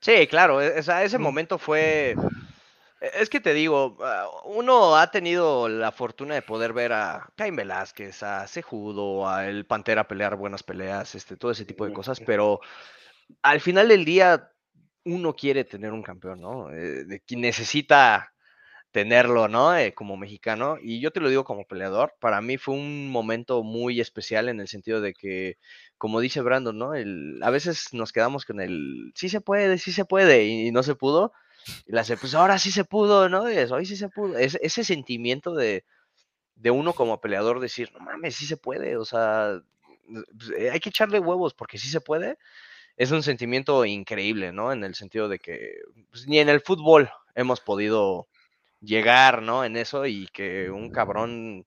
[0.03, 2.27] Sí, claro, e- ese momento fue...
[3.01, 7.31] e- Es que te digo, ah, uno ha tenido la fortuna de poder ver a
[7.37, 11.93] Caín Velázquez, a Cejudo, a El Pantera pelear buenas peleas, este, todo ese tipo de
[11.93, 12.61] cosas, pero
[13.43, 14.53] al final del día
[15.05, 16.71] uno quiere tener un campeón, ¿no?
[16.73, 18.33] Eh, de quien necesita
[18.93, 19.77] tenerlo, ¿no?
[19.77, 20.77] Eh, como mexicano.
[20.81, 24.61] Y yo te lo digo como peleador, para mí fue un momento muy especial en
[24.61, 25.59] el sentido de que,
[25.99, 26.95] como dice Brandon, ¿no?
[26.95, 30.83] El, a veces nos quedamos con el, sí se puede, sí se puede, y, no
[30.83, 31.33] se pudo.
[31.87, 33.51] Y la hace, pues ahora sí se pudo, ¿no?
[33.51, 34.39] Y es, hoy sí se pudo.
[34.39, 35.85] Es, ese sentimiento de,
[36.57, 39.61] de uno como peleador decir, no mames, sí se puede, o sea,
[40.07, 42.39] pues, eh, hay que echarle huevos porque sí se puede.
[42.97, 44.73] Es un sentimiento increíble, ¿no?
[44.73, 45.77] En el sentido de que
[46.11, 48.29] pues, ni en el fútbol hemos podido
[48.83, 49.65] llegar, ¿no?
[49.65, 51.65] En eso y que un cabrón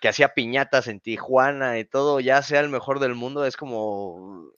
[0.00, 4.52] que hacía piñatas en Tijuana y todo ya sea el mejor del mundo, es como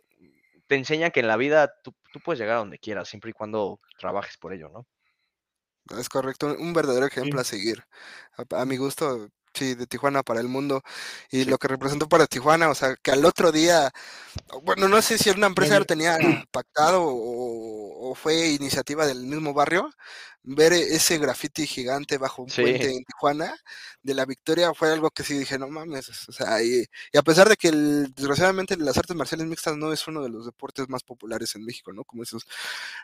[0.69, 3.35] te enseña que en la vida tú, tú puedes llegar a donde quieras, siempre y
[3.35, 4.87] cuando trabajes por ello, ¿no?
[5.99, 7.41] Es correcto, un verdadero ejemplo Sí.
[7.41, 7.85] a seguir.
[8.37, 10.83] A, a mi gusto, sí, de Tijuana para el mundo.
[11.31, 11.51] Y Sí.
[11.51, 13.91] lo que representó para Tijuana, o sea, que al otro día,
[14.65, 16.19] bueno, no sé si una empresa lo tenía
[16.53, 19.91] pactado o, o fue iniciativa del mismo barrio,
[20.49, 22.63] ver e- ese graffiti gigante bajo un Sí.
[22.63, 23.55] puente en Tijuana
[24.03, 27.23] de la victoria fue algo que sí dije, no mames, o sea, y, y a
[27.23, 30.89] pesar de que el- desgraciadamente las artes marciales mixtas no es uno de los deportes
[30.89, 32.05] más populares en México, ¿no?
[32.05, 32.47] Como esos,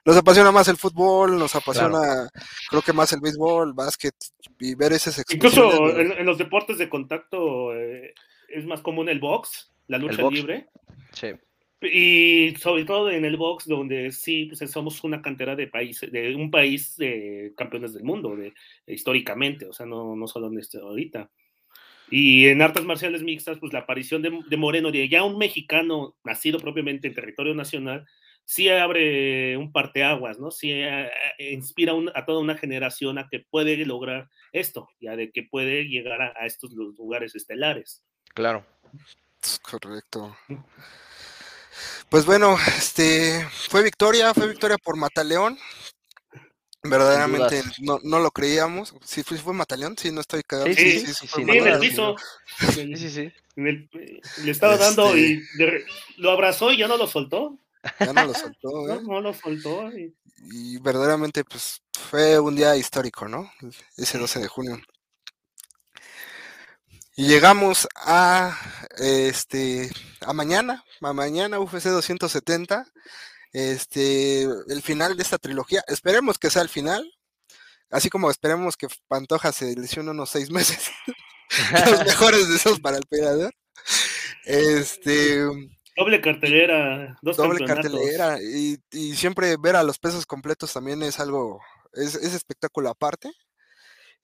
[0.04, 2.28] nos apasiona más el fútbol, nos apasiona
[2.70, 4.14] creo que más el béisbol, el básquet
[4.60, 8.14] y ver esas Incluso de- en, en los deportes de contacto eh,
[8.48, 10.34] es más común el box, la lucha box.
[10.34, 10.68] libre.
[11.12, 11.32] Sí.
[11.82, 16.34] Y sobre todo en el box, donde sí, pues somos una cantera de países, de
[16.34, 18.52] un país de campeones del mundo, de,
[18.86, 21.30] históricamente, o sea, no, no solo en este ahorita.
[22.10, 26.14] Y en artes marciales mixtas, pues la aparición de, de Moreno, de ya un mexicano
[26.24, 28.06] nacido propiamente en territorio nacional,
[28.44, 30.50] sí abre un parteaguas, ¿no?
[30.50, 35.16] Sí eh, eh, inspira un- a toda una generación a que puede lograr esto, ya
[35.16, 38.04] de que puede llegar a, a estos lu- lugares estelares.
[38.34, 38.66] Claro.
[39.42, 40.36] Es correcto.
[42.08, 45.58] Pues bueno, este fue victoria, fue victoria por Mataleón.
[46.84, 48.94] Verdaderamente no, no lo creíamos.
[49.04, 50.66] Sí, fue, fue Mataleón, sí, no estoy cagado.
[50.68, 52.16] Sí, sí, sí, sí, Sí, en Mataleón, el duda, piso.
[52.72, 53.32] Sí, sí, sí.
[53.56, 53.88] En el-
[54.44, 55.84] le estaba dando Este- y de
[56.16, 57.56] lo abrazó y ya no lo soltó.
[58.00, 59.00] Ya no lo soltó, No, ¿eh?
[59.02, 59.88] no lo soltó.
[59.96, 60.14] y-
[60.52, 63.48] Y verdaderamente, pues, fue un día histórico, ¿no?
[63.96, 64.80] Ese 12 de junio.
[67.14, 68.58] Y llegamos a
[68.98, 69.90] este
[70.22, 72.86] a mañana, mañana UFC 270.
[73.52, 75.82] Este, el final de esta trilogía.
[75.88, 77.10] Esperemos que sea el final.
[77.90, 80.90] Así como esperemos que Pantoja se lesione unos seis meses.
[81.90, 83.52] Los mejores deseos para el peleador.
[84.44, 85.44] Este,
[85.96, 88.38] Doble cartelera, dos doble cartelera.
[88.40, 91.60] Y, y siempre ver a los pesos completos también es algo
[91.92, 93.30] es, es espectáculo aparte.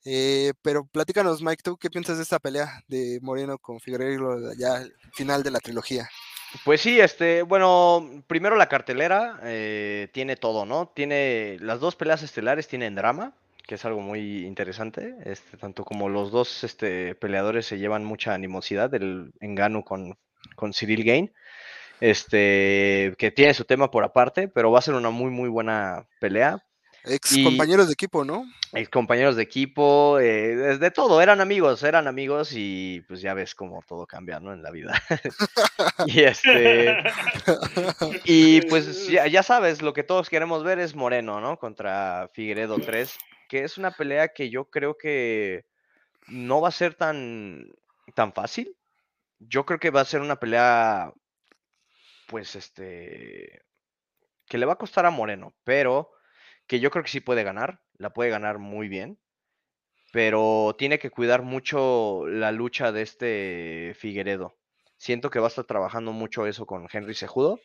[0.05, 4.77] Eh, pero platícanos, Mike, ¿tú qué piensas de esta pelea de Moreno con Figueiredo ya
[4.77, 6.09] al final de la trilogía?
[6.65, 10.87] Pues sí, este, bueno, primero la cartelera eh, tiene todo, ¿no?
[10.87, 13.33] Tiene las dos peleas estelares tienen drama,
[13.67, 18.33] que es algo muy interesante, este, tanto como los dos este, peleadores se llevan mucha
[18.33, 20.17] animosidad, el Engano con,
[20.55, 21.31] con Cyril Gain,
[21.99, 26.07] este, que tiene su tema por aparte, pero va a ser una muy, muy buena
[26.19, 26.63] pelea.
[27.09, 28.45] Ex Y- compañeros de equipo, ¿no?
[28.73, 33.33] Ex compañeros de equipo, eh, de de todo, eran amigos, eran amigos y pues ya
[33.33, 34.53] ves cómo todo cambia, ¿no?
[34.53, 34.93] En la vida.
[36.05, 36.97] y este,
[38.25, 41.57] y pues ya, ya sabes, lo que todos queremos ver es Moreno, ¿no?
[41.57, 43.17] Contra Figueredo 3,
[43.47, 45.65] que es una pelea que yo creo que
[46.27, 47.71] no va a ser tan,
[48.13, 48.75] tan fácil.
[49.39, 51.11] Yo creo que va a ser una pelea,
[52.27, 53.63] pues, este,
[54.47, 56.11] que le va a costar a Moreno, pero
[56.69, 59.19] que yo creo que sí puede ganar, la puede ganar muy bien,
[60.13, 64.55] pero tiene que cuidar mucho la lucha de este Figueredo.
[64.95, 67.59] Siento que va a estar trabajando mucho eso con Henry Sejudo.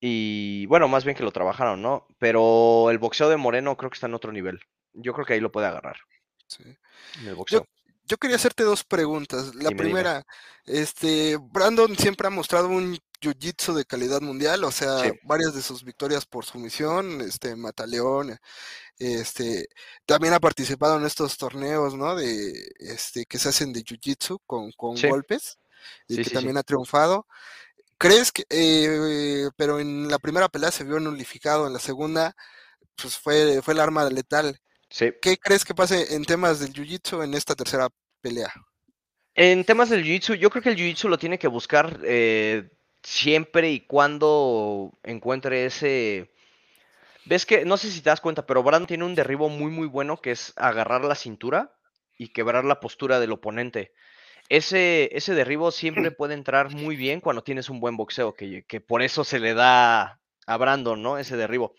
[0.00, 2.06] Y bueno, más bien que lo trabajaron, ¿no?
[2.18, 4.60] Pero el boxeo de Moreno creo que está en otro nivel.
[4.94, 5.98] Yo creo que ahí lo puede agarrar.
[6.46, 6.64] Sí.
[7.20, 7.66] En el boxeo.
[8.04, 9.54] Yo quería hacerte dos preguntas.
[9.56, 10.24] La primera,
[10.64, 15.10] este, Brandon siempre ha mostrado un jiu-jitsu de calidad mundial, o sea, Sí.
[15.22, 18.36] varias de sus victorias por sumisión, este, Mataleón,
[18.98, 19.68] este,
[20.06, 22.14] también ha participado en estos torneos, ¿no?
[22.16, 25.08] De, este, que se hacen de jiu-jitsu con, con Sí.
[25.08, 25.58] golpes
[26.08, 27.26] y Sí, que también ha triunfado.
[27.98, 32.34] ¿Crees que, eh, pero en la primera pelea se vio nulificado, en la segunda,
[32.96, 34.58] pues fue, fue el arma letal.
[34.90, 35.12] Sí.
[35.20, 37.88] ¿Qué crees que pase en temas del jiu-jitsu en esta tercera
[38.20, 38.52] pelea?
[39.34, 42.70] En temas del jiu-jitsu, yo creo que el jiu-jitsu lo tiene que buscar eh,
[43.02, 46.30] siempre y cuando encuentre ese...
[47.26, 49.86] Ves que, no sé si te das cuenta, pero Brandon tiene un derribo muy, muy
[49.86, 51.74] bueno que es agarrar la cintura
[52.16, 53.92] y quebrar la postura del oponente.
[54.48, 58.80] Ese, ese derribo siempre puede entrar muy bien cuando tienes un buen boxeo, que, que
[58.80, 61.18] por eso se le da a Brandon, ¿no?
[61.18, 61.74] Ese derribo.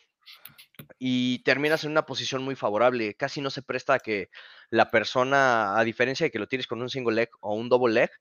[1.00, 3.16] Y terminas en una posición muy favorable.
[3.16, 4.30] Casi no se presta a que
[4.70, 7.94] la persona, a diferencia de que lo tires con un single leg o un double
[7.94, 8.12] leg,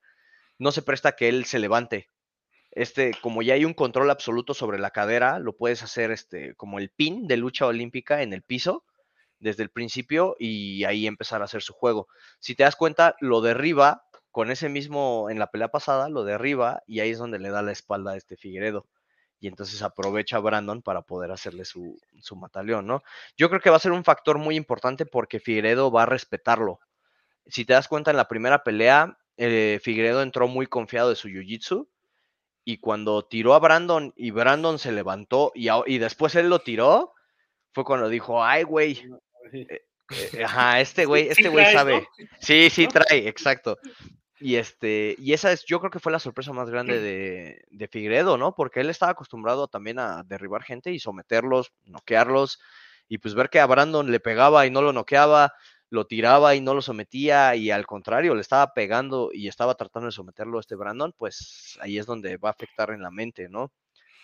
[0.57, 2.09] no se presta a que él se levante.
[2.71, 6.79] Este, como ya hay un control absoluto sobre la cadera, lo puedes hacer este, como
[6.79, 8.85] el pin de lucha olímpica en el piso
[9.39, 12.07] desde el principio y ahí empezar a hacer su juego.
[12.39, 16.83] Si te das cuenta, lo derriba con ese mismo, en la pelea pasada, lo derriba
[16.85, 18.85] y ahí es donde le da la espalda a este Figueredo.
[19.39, 23.01] Y entonces aprovecha a Brandon para poder hacerle su, su mataleón, ¿no?
[23.37, 26.81] Yo creo que va a ser un factor muy importante porque Figueredo va a respetarlo.
[27.47, 31.29] Si te das cuenta, en la primera pelea, eh, Figueredo entró muy confiado de su
[31.29, 31.87] jiu-jitsu
[32.71, 36.59] y cuando tiró a Brandon y Brandon se levantó y, a- y después él lo
[36.59, 37.13] tiró,
[37.73, 39.03] fue cuando dijo, ay, güey,
[39.51, 42.07] eh, ajá, este güey, este güey sabe.
[42.39, 43.79] Sí, sí trae, exacto.
[44.39, 47.87] Y este, y esa es, yo creo que fue la sorpresa más grande de, de
[47.87, 48.53] Figueredo, ¿no?
[48.53, 52.59] Porque él estaba acostumbrado también a derribar gente y someterlos, noquearlos,
[53.07, 55.53] y pues ver que a Brandon le pegaba y no lo noqueaba,
[55.91, 60.05] lo tiraba y no lo sometía, y al contrario, le estaba pegando y estaba tratando
[60.07, 63.71] de someterlo este Brandon, pues ahí es donde va a afectar en la mente, ¿no?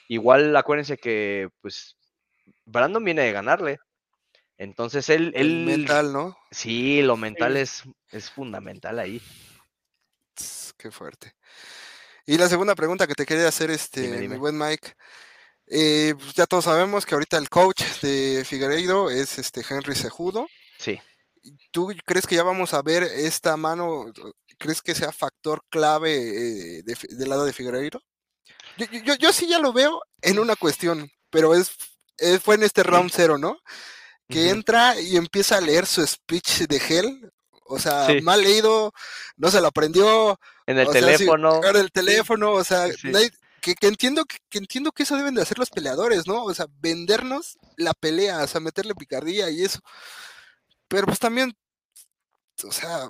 [0.07, 1.97] Igual acuérdense que, pues,
[2.65, 3.79] Brandon viene de ganarle.
[4.57, 6.37] Entonces él, El él mental, ¿no?
[6.51, 7.59] Sí, lo mental Sí.
[7.59, 9.21] es, es fundamental ahí.
[10.77, 11.33] Qué fuerte.
[12.25, 14.93] Y la segunda pregunta que te quería hacer, este, Dime, mi buen Mike.
[15.67, 20.47] eh, pues ya todos sabemos que ahorita el coach de Figueiredo es este Henry Sejudo.
[20.77, 20.99] Sí.
[21.71, 24.05] ¿Tú crees que ya vamos a ver esta mano?
[24.57, 26.13] ¿Crees que sea factor clave
[26.79, 28.01] eh, de del lado de Figueiredo?
[28.77, 31.71] Yo, yo- yo, sí ya lo veo en una cuestión, pero es,
[32.17, 33.57] eh, fue en este round cero, ¿no?
[34.29, 34.55] Que Ujú.
[34.55, 37.31] entra y empieza a leer su speech de Hell.
[37.67, 38.21] O sea, Sí.
[38.21, 38.91] mal leído,
[39.37, 41.49] no se lo aprendió, En el o sea, teléfono.
[41.49, 43.07] ahora el teléfono, o sea, Sí.
[43.09, 46.43] nadie- que, que entiendo que, que entiendo que eso deben de hacer los peleadores, ¿no?
[46.43, 49.79] O sea, vendernos la pelea, o sea, meterle picardía y eso.
[50.87, 51.53] Pero pues también,
[52.63, 53.09] o sea,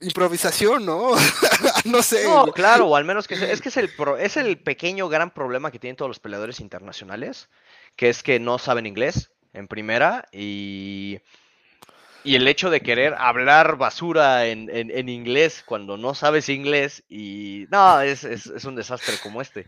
[0.00, 1.12] improvisación, ¿no?
[1.84, 2.24] no sé.
[2.28, 5.32] No, claro, o al menos que es que es el, pro- es el pequeño gran
[5.32, 7.48] problema que tienen todos los peleadores internacionales,
[7.96, 11.20] que es que no saben inglés en primera y,
[12.24, 17.04] y el hecho de querer hablar basura en, en- en inglés cuando no sabes inglés
[17.08, 19.66] y no, es, es- es un desastre como este.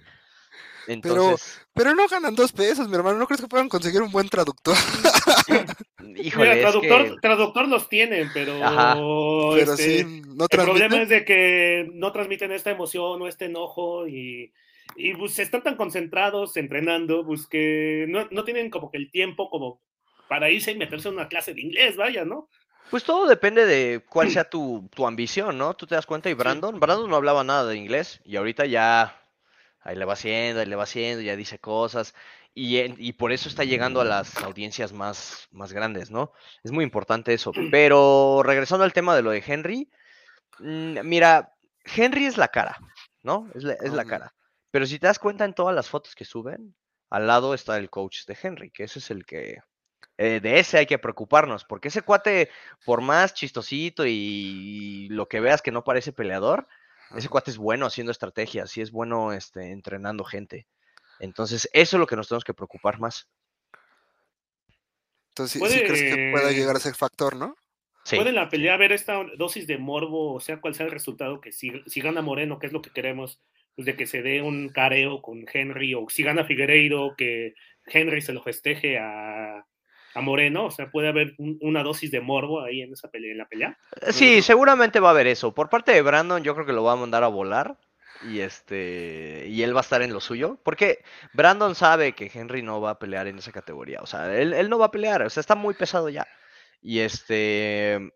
[0.87, 3.19] Entonces, Pero no ganan dos pesos, mi hermano.
[3.19, 4.77] ¿No crees que puedan conseguir un buen traductor?
[6.17, 8.95] híjole, Mira, es traductor, que- traductor los tienen, pero, Ajá.
[8.95, 13.47] Pero este, sí, no el problema es de que no transmiten esta emoción o este
[13.47, 14.53] enojo y,
[14.97, 19.51] y pues están tan concentrados entrenando, pues que no, no tienen como que el tiempo
[19.51, 19.81] como
[20.29, 22.49] para irse y meterse en una clase de inglés, vaya, ¿no?
[22.91, 25.75] Pues todo depende de cuál sea tu, tu ambición, ¿no?
[25.75, 29.21] Tú te das cuenta y Brandon, Brandon no hablaba nada de inglés y ahorita ya
[29.87, 32.15] ahí le va haciendo, ahí le va haciendo, ya dice cosas
[32.59, 36.33] y, por eso está llegando a las audiencias más, más grandes, ¿no?
[36.65, 37.53] Es muy importante eso.
[37.71, 39.91] Pero regresando al tema de lo de Henry,
[40.61, 41.53] mm, mira,
[41.85, 42.79] Henry es la cara,
[43.23, 43.51] ¿no?
[43.55, 44.11] Es la, es la Ujú.
[44.11, 44.35] cara.
[44.71, 46.75] Pero si te das cuenta en todas las fotos que suben,
[47.11, 49.59] al lado está el coach de Henry, que ese es el que...
[50.17, 52.49] eh, de ese hay que preocuparnos, porque ese cuate,
[52.87, 56.69] por más chistosito y, lo que veas que no parece peleador,
[57.15, 60.67] ese cuate es bueno haciendo estrategias y es bueno este, entrenando gente.
[61.21, 63.29] Entonces, eso es lo que nos tenemos que preocupar más.
[65.31, 67.57] Entonces, sí, sí crees que pueda Puede- llegar a ser factor, ¿no?
[68.05, 70.93] Sí, Puede en la pelea haber esta dosis de morbo, o sea, cual sea el
[70.93, 73.41] resultado, que si, si gana Moreno, que es lo que queremos,
[73.75, 77.55] pues de que se dé un careo con Henry, o si gana Figueiredo, que
[77.85, 79.67] Henry se lo festeje a,
[80.17, 83.33] a Moreno, o sea, puede haber un- una dosis de morbo ahí en esa pelea,
[83.33, 83.79] en la pelea.
[84.01, 85.55] Eh, sí, seguramente va a haber eso.
[85.55, 87.79] Por parte de Brandon, yo creo que lo va a mandar a volar.
[88.23, 89.45] Y este.
[89.49, 90.59] Y él va a estar en lo suyo.
[90.65, 91.05] Porque
[91.35, 94.01] Brandon sabe que Henry no va a pelear en esa categoría.
[94.01, 95.21] O sea, él, él no va a pelear.
[95.23, 96.27] O sea, está muy pesado ya.
[96.81, 98.11] Y este.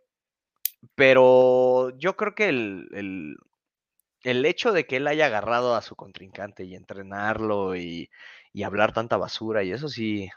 [0.94, 3.36] Pero yo creo que el, el,
[4.22, 8.08] el hecho de que él haya agarrado a su contrincante y entrenarlo y,
[8.54, 10.30] y hablar tanta basura y eso sí.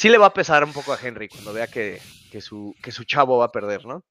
[0.00, 2.92] Sí le va a pesar un poco a Henry cuando vea que, que su, que
[2.92, 4.04] su chavo va a perder, ¿no?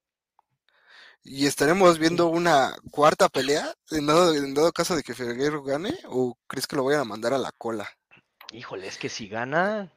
[1.24, 5.92] ¿Y estaremos viendo una cuarta pelea en dado, en dado caso de que Figueiredo gane?
[6.08, 7.88] ¿O crees que lo vayan a mandar a la cola?
[8.52, 9.92] Híjole, es que si gana.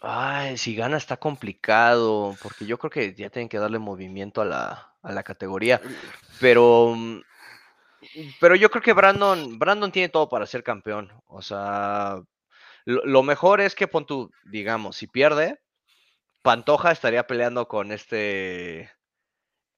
[0.00, 2.36] Ay, si gana está complicado.
[2.42, 5.80] Porque yo creo que ya tienen que darle movimiento a la, a la categoría.
[6.40, 6.94] Pero.
[6.96, 7.20] mm,
[8.40, 11.12] Pero yo creo que Brandon, Brandon tiene todo para ser campeón.
[11.26, 12.22] O sea.
[12.84, 15.60] Lo, lo mejor es que pon tú, digamos, si pierde,
[16.42, 18.80] Pantoja estaría peleando con este.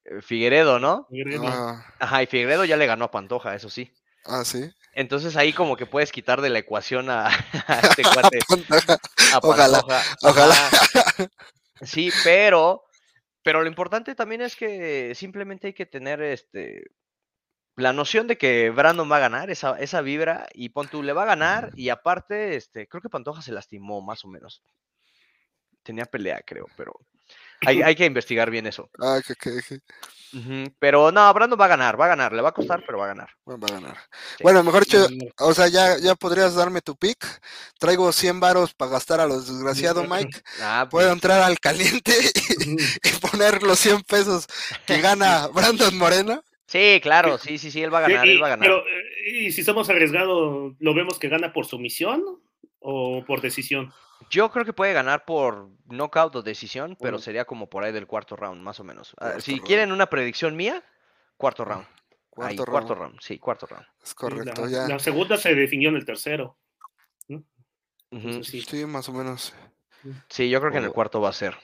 [0.04, 1.06] eh, Figueredo, ¿no?
[1.42, 3.92] Ah, Ajá, y Figueredo ya le ganó a Pantoja, eso sí.
[4.24, 4.70] ah, sí.
[4.96, 7.26] Entonces ahí como que puedes quitar de la ecuación a,
[7.66, 8.38] a este cuate.
[9.32, 10.02] a Ojalá, Pantoja.
[10.22, 10.54] ojalá.
[10.54, 11.28] Ajá.
[11.82, 12.84] Sí, pero,
[13.42, 16.84] pero lo importante también es que simplemente hay que tener este
[17.76, 21.12] la noción de que Brandon va a ganar, esa, esa vibra, y pon tú, le
[21.12, 24.62] va a ganar, y aparte, este, creo que Pantoja se lastimó más o menos.
[25.82, 26.94] Tenía pelea, creo, pero
[27.66, 28.88] hay, hay que investigar bien eso.
[29.00, 29.80] Ah, que, que-
[30.78, 33.04] Pero no, Brandon va a ganar, va a ganar, le va a costar, pero va
[33.04, 33.30] a ganar.
[33.44, 33.96] bueno, va a ganar.
[34.36, 34.42] Sí.
[34.42, 37.24] Bueno, mejor dicho, Mm, o sea, ya, ya podrías darme tu pick.
[37.78, 40.42] Traigo 100 varos para gastar a los desgraciados, Mike.
[40.60, 42.12] Ah, Puedo pues, entrar al caliente
[43.04, 44.46] y poner los 100 pesos
[44.86, 46.42] que gana Brandon Moreno.
[46.78, 48.66] Sí, claro, sí, sí, sí, él va a ganar, y- él va a ganar.
[48.68, 52.22] Pero, eh, y si somos arriesgados, ¿lo vemos que gana por sumisión
[52.80, 53.92] o por decisión?
[54.30, 58.06] Yo creo que puede ganar por knockout o decisión, pero sería como por ahí del
[58.06, 59.14] cuarto round, más o menos.
[59.18, 59.66] Ah, Cuarto si round.
[59.66, 60.82] quieren una predicción mía,
[61.36, 61.86] cuarto round.
[62.36, 63.10] Ahí, Cuarto cuarto round.
[63.12, 63.86] round, sí, cuarto round.
[64.02, 64.88] Es correcto, la, ya.
[64.88, 66.56] la segunda se definió en el tercero.
[68.10, 68.60] Entonces, sí.
[68.62, 69.54] Sí, más o menos.
[70.28, 71.56] Sí, yo creo que en el cuarto va a ser.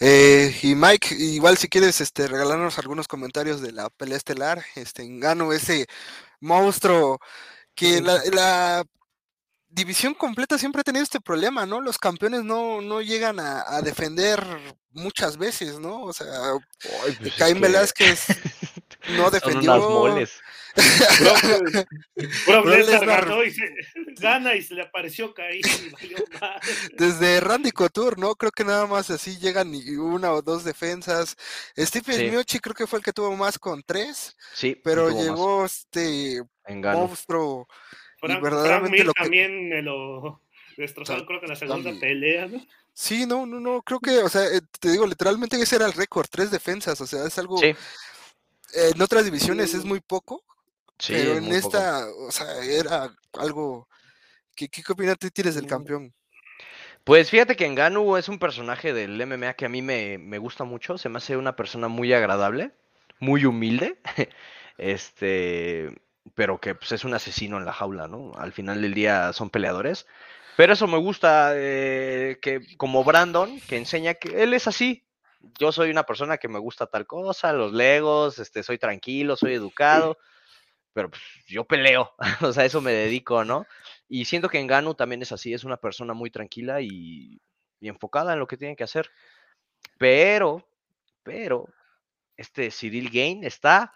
[0.00, 5.02] Eh, y Mike, igual si quieres este, regalarnos algunos comentarios de la pelea estelar, este
[5.02, 5.86] Engano, ese
[6.40, 7.20] monstruo
[7.74, 8.84] que la, la
[9.68, 11.80] división completa siempre ha tenido este problema, ¿no?
[11.80, 14.44] Los campeones no, no llegan a, a defender
[14.92, 16.02] muchas veces, ¿no?
[16.04, 16.26] O sea,
[17.38, 18.26] Caín Velázquez
[19.06, 19.72] no Son defendió.
[19.72, 20.44] unas moles.
[20.74, 21.86] Brock, Brock
[22.46, 23.24] Brock Lesnar Lesnar.
[23.26, 23.62] ganó y se,
[24.20, 26.16] gana y se le apareció caído y valió.
[26.96, 28.34] Desde Randy Couture, ¿no?
[28.34, 31.36] Creo que nada más así llegan y una o dos defensas.
[31.76, 32.60] Stephen Sí.
[32.60, 35.14] Creo que fue el que tuvo más con tres, Sí, pero más.
[35.14, 37.06] llegó este Engano.
[37.06, 37.66] monstruo.
[37.68, 40.42] Y Frank, Frank verdaderamente Mir lo que- también me lo
[40.76, 42.00] destrozaron, creo que en la segunda también.
[42.00, 42.64] pelea, ¿no?
[42.92, 45.92] Sí, no, no, no, creo que, o sea, eh, te digo, literalmente ese era el
[45.92, 49.88] récord, tres defensas, o sea, es algo, Sí, eh, en otras divisiones es Mm.
[49.88, 50.44] muy poco,
[51.00, 51.56] sí, pero en poco.
[51.56, 53.88] esta, o sea, era algo,
[54.54, 55.68] ¿qué, qué, opinión tú tienes del Mm.
[55.68, 56.14] campeón?
[57.04, 60.64] Pues fíjate que Enganu es un personaje del MMA que a mí me, me gusta
[60.64, 60.98] mucho.
[60.98, 62.72] Se me hace una persona muy agradable,
[63.18, 63.98] muy humilde.
[64.82, 65.94] Este,
[66.34, 68.32] pero que pues, es un asesino en la jaula, ¿no?
[68.36, 70.06] Al final del día son peleadores.
[70.56, 75.04] Pero eso me gusta, eh, que como Brandon, que enseña que él es así.
[75.58, 79.54] Yo soy una persona que me gusta tal cosa, los legos, este, soy tranquilo, soy
[79.54, 80.16] educado,
[80.92, 83.66] pero pues, yo peleo, o sea, eso me dedico, ¿no?
[84.08, 87.40] Y siento que Enganu también es así, es una persona muy tranquila y,
[87.80, 89.10] y enfocada en lo que tiene que hacer.
[89.98, 90.66] Pero,
[91.22, 91.68] pero,
[92.36, 93.92] este Cyril Gain está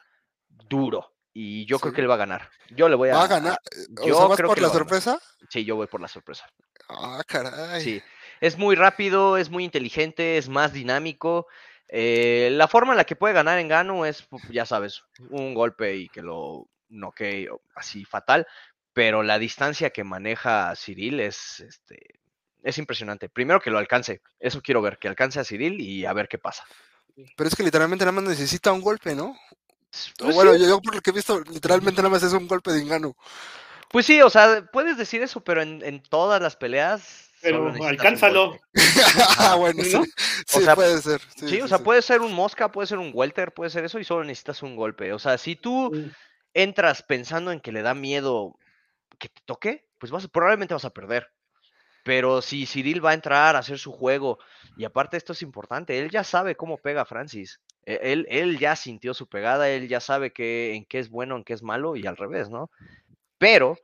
[0.68, 2.48] duro, y yo creo que él va a ganar.
[2.70, 3.16] Yo le voy a.
[3.16, 3.58] ¿Va a ganar?
[4.00, 5.18] O yo sea, ¿vas creo por que la sorpresa?
[5.50, 6.48] Sí, yo voy por la sorpresa.
[6.88, 7.82] Ah, caray.
[7.82, 8.02] Sí,
[8.40, 11.48] es muy rápido, es muy inteligente, es más dinámico.
[11.88, 15.96] Eh, la forma en la que puede ganar en Gano es, ya sabes, un golpe
[15.96, 18.46] y que lo noquee o así fatal,
[18.92, 22.20] pero la distancia que maneja Cyril es, este,
[22.62, 23.28] es impresionante.
[23.28, 26.38] Primero que lo alcance, eso quiero ver, que alcance a Cyril y a ver qué
[26.38, 26.64] pasa.
[27.36, 29.36] Pero es que literalmente nada más necesita un golpe, ¿no?
[30.18, 32.48] Pues bueno, sí, yo, yo por lo que he visto, literalmente nada más es un
[32.48, 33.16] golpe de engano.
[33.90, 37.30] pues sí, o sea, puedes decir eso, pero en, en todas las peleas...
[37.42, 38.58] Pero alcánzalo.
[39.38, 40.04] ah, bueno, sí, ¿No?
[40.46, 41.20] sí, sea, puede ser.
[41.36, 43.98] Sí, Sí, o sea, puede ser un mosca, puede ser un welter, puede ser eso
[43.98, 45.12] y solo necesitas un golpe.
[45.12, 45.92] O sea, si tú.
[46.54, 48.56] Entras pensando en que le da miedo
[49.18, 51.28] que te toque, pues vas, probablemente vas a perder.
[52.04, 54.38] Pero si Cyril va a entrar a hacer su juego,
[54.76, 57.60] y aparte esto es importante, él ya sabe cómo pega Francis.
[57.86, 61.36] E- Él, él ya sintió su pegada, él ya sabe que, en qué es bueno,
[61.36, 62.70] en qué es malo, y al revés, ¿no?
[63.38, 63.78] Pero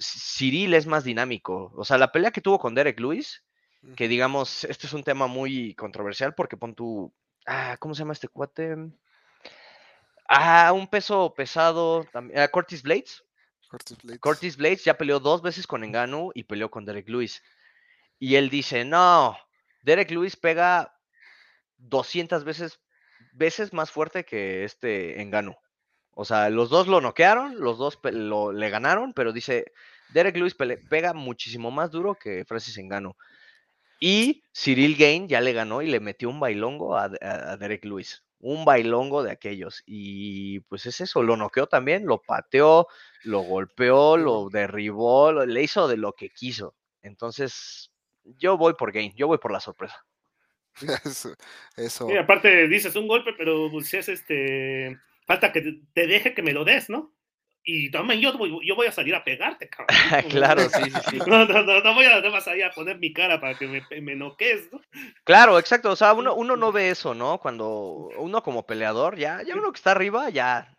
[0.00, 1.72] Cyril es más dinámico.
[1.76, 3.44] O sea, la pelea que tuvo con Derek Lewis,
[3.96, 7.12] que digamos, este es un tema muy controversial porque pon tu.
[7.46, 8.76] Ah, ¿cómo se llama este cuate?
[10.32, 12.04] Ah, un peso pesado.
[12.12, 13.22] también, ah, Curtis Blades.
[13.68, 14.20] Curtis Blades.
[14.20, 17.42] Curtis Blades ya peleó dos veces con Engano y peleó con Derek Lewis.
[18.18, 19.36] Y él dice, no,
[19.82, 20.94] Derek Lewis pega
[21.78, 22.78] 200 veces,
[23.32, 25.56] veces más fuerte que este Engano.
[26.14, 29.72] O sea, los dos lo noquearon, los dos lo, le ganaron, pero dice,
[30.12, 33.16] Derek Lewis pega muchísimo más duro que Francis Engano.
[34.00, 37.84] Y Cyril Gain ya le ganó y le metió un bailongo a, a- a Derek
[37.84, 38.22] Lewis.
[38.40, 39.82] Un bailongo de aquellos.
[39.86, 42.86] Y pues es eso, lo noqueó también, lo pateó,
[43.24, 46.74] lo golpeó, lo derribó, lo- le hizo de lo que quiso.
[47.02, 47.90] Entonces,
[48.24, 50.04] yo voy por Gain, yo voy por la sorpresa.
[51.04, 51.34] eso.
[51.76, 52.10] eso.
[52.10, 54.98] Y aparte dices un golpe, pero pues es este.
[55.26, 57.12] Falta que te- te deje que me lo des, ¿no?
[57.62, 59.88] Y también yo voy, yo voy a salir a pegarte, cabrón.
[60.30, 61.18] claro, sí, sí, sí.
[61.26, 63.66] No, no, no, no voy a nada más ahí a poner mi cara para que
[63.66, 64.80] me, me noques, ¿no?
[65.24, 65.90] Claro, exacto.
[65.90, 67.38] O sea, uno, uno no ve eso, ¿no?
[67.38, 70.74] Cuando uno como peleador, ya, ya uno que está arriba, ya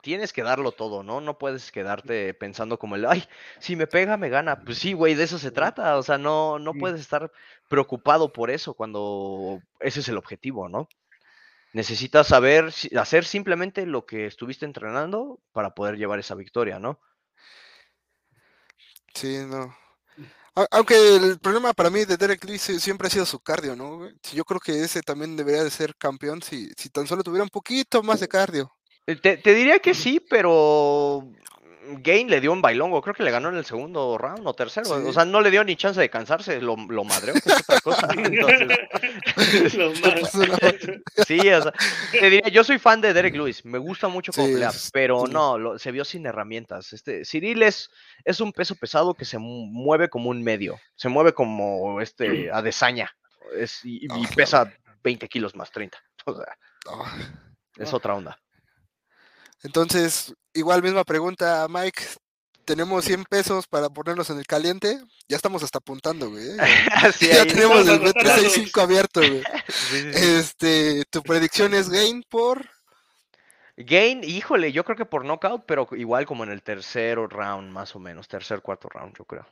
[0.00, 1.20] tienes que darlo todo, ¿no?
[1.20, 3.24] No puedes quedarte pensando como el, ay,
[3.58, 4.64] si me pega, me gana.
[4.64, 5.96] Pues sí, güey, de eso se trata.
[5.98, 7.30] O sea, no, no puedes estar
[7.68, 10.88] preocupado por eso cuando ese es el objetivo, ¿no?
[11.72, 17.00] Necesitas saber, hacer simplemente lo que estuviste entrenando para poder llevar esa victoria, ¿no?
[19.14, 19.74] Sí, no.
[20.72, 24.08] Aunque el problema para mí de Derek Lewis sie- siempre ha sido su cardio, ¿no?
[24.34, 27.50] Yo creo que ese también debería de ser campeón si, si tan solo tuviera un
[27.50, 28.72] poquito más de cardio.
[29.06, 31.24] Eh, Te, te diría que sí, pero
[32.02, 34.90] Gain le dio un bailongo, creo que le ganó en el segundo round o tercero.
[34.90, 38.08] O sea, no le dio ni chance de cansarse, lo, lo madreó, otra cosa.
[38.16, 39.92] Entonces, Lo
[41.26, 41.72] sí, o sea,
[42.12, 45.26] te diría, yo soy fan de Derek Lewis, me gusta mucho como Sí, pelea, pero
[45.26, 45.32] sí.
[45.32, 46.92] no, lo- se vio sin herramientas.
[46.92, 47.90] Este, Cyril es,
[48.24, 52.50] es un peso pesado que se mu- mueve como un medio, se mueve como este
[52.52, 53.10] adesaña,
[53.56, 54.72] es, y, y Ah, pesa
[55.02, 55.98] 20 kilos más 30.
[56.26, 56.56] O sea,
[56.88, 57.16] Ah.
[57.78, 57.96] es Ah.
[57.96, 58.38] otra onda.
[59.62, 62.02] Entonces, igual misma pregunta, Mike.
[62.64, 65.00] Tenemos 100 pesos para ponernos en el caliente.
[65.28, 66.50] Ya estamos hasta apuntando, güey.
[66.50, 66.56] ¿eh?
[66.56, 68.42] Ya, Sí, ya ahí- tenemos el Estamos anotando.
[68.48, 69.42] Bet365 abierto, güey.
[69.68, 70.24] sí, sí, sí.
[70.36, 72.68] Este, tu predicción es Gain por.
[73.76, 77.96] Gain, híjole, yo creo que por knockout, pero igual como en el tercero round, más
[77.96, 79.46] o menos, tercer, cuarto round, yo creo.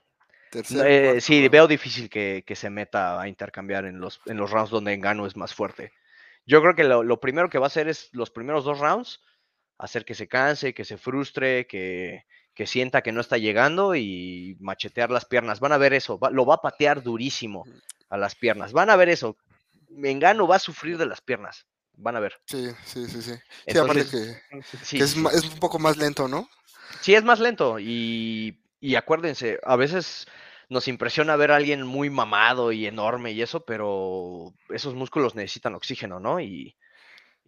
[0.50, 1.50] Tercer, Eh, cuarto sí, round?
[1.50, 5.26] veo difícil que, que se meta a intercambiar en los, en los rounds donde Engano
[5.26, 5.92] es más fuerte.
[6.46, 9.22] Yo creo que lo, lo primero que va a hacer es los primeros dos rounds,
[9.78, 12.24] hacer que se canse, que se frustre, que,
[12.54, 15.60] que sienta que no está llegando y machetear las piernas.
[15.60, 17.64] Van a ver eso, va- lo va a patear durísimo
[18.10, 18.72] a las piernas.
[18.72, 19.36] Van a ver eso.
[20.02, 21.66] Engano va a sufrir de las piernas.
[21.94, 22.34] Van a ver.
[22.46, 23.32] Sí, sí, sí, sí.
[23.66, 25.24] Sí, aparte que, sí, que es, sí.
[25.32, 26.48] es un poco más lento, ¿no?
[27.00, 30.26] Sí, es más lento y, y acuérdense, a veces
[30.68, 35.74] nos impresiona ver a alguien muy mamado y enorme y eso, pero esos músculos necesitan
[35.74, 36.40] oxígeno, ¿no?
[36.40, 36.76] Y,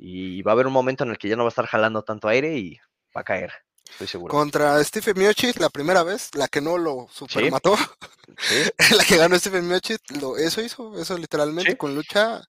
[0.02, 2.02] y va a haber un momento en el que ya no va a estar jalando
[2.02, 2.78] tanto aire y
[3.14, 3.52] va a caer,
[3.90, 4.32] estoy seguro.
[4.32, 7.76] Contra Stephen Miocic, la primera vez, la que no lo supermató,
[8.38, 8.62] Sí,
[8.96, 11.76] la que ganó Stephen Miocic, lo, eso hizo, eso literalmente Sí.
[11.76, 12.40] con lucha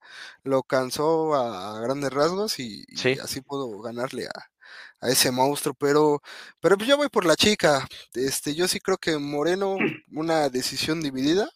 [0.44, 3.18] lo cansó a, grandes rasgos y, y Sí.
[3.22, 6.22] así pudo ganarle a, a ese monstruo, pero,
[6.62, 9.78] pero pues yo voy por la chica, este, yo sí creo que Moreno,
[10.14, 11.50] una decisión dividida,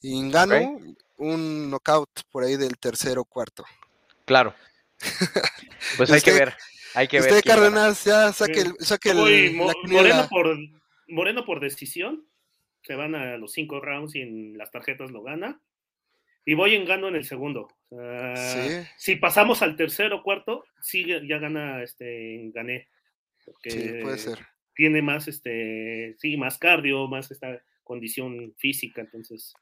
[0.00, 0.80] y Ngano,
[1.18, 3.64] un knockout por ahí del tercero cuarto.
[4.24, 4.54] claro.
[5.96, 6.54] Pues hay que ver,
[6.94, 7.30] hay que ver.
[7.32, 7.44] Usted.
[7.50, 10.56] Cárdenas, ya saque, el, saque Yo voy el- Mo- Moreno, por,
[11.08, 12.26] Moreno por decisión.
[12.82, 15.60] Se van a los cinco rounds y en las tarjetas lo gana.
[16.44, 17.68] Y voy en gano en el segundo.
[17.90, 18.86] Sí.
[18.98, 22.88] Si pasamos al tercero o cuarto, sí, ya gana este, gané.
[23.62, 24.38] que Sí, puede ser.
[24.74, 29.54] tiene más, este, sí, más cardio, más esta condición física, entonces.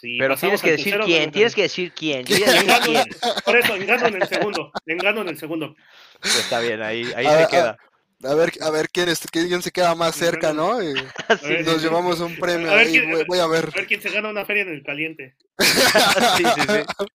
[0.00, 2.24] Sí, Pero tienes que decir quién, tienes que decir quién.
[2.26, 3.04] Yo ya dije Engano- quién.
[3.44, 5.74] Por eso, engano en el segundo, engano en el segundo.
[6.20, 7.78] Pues está bien, ahí, ahí A se ver, queda.
[8.24, 10.82] A ver, a ver quién, es, quién se queda más cerca, ¿no?
[10.82, 10.94] Y
[11.28, 13.68] A ver, nos llevamos un premio A ver ahí, quién- voy, voy a ver.
[13.72, 15.36] A ver quién se gana una feria en el caliente.
[15.58, 17.06] sí, sí, sí.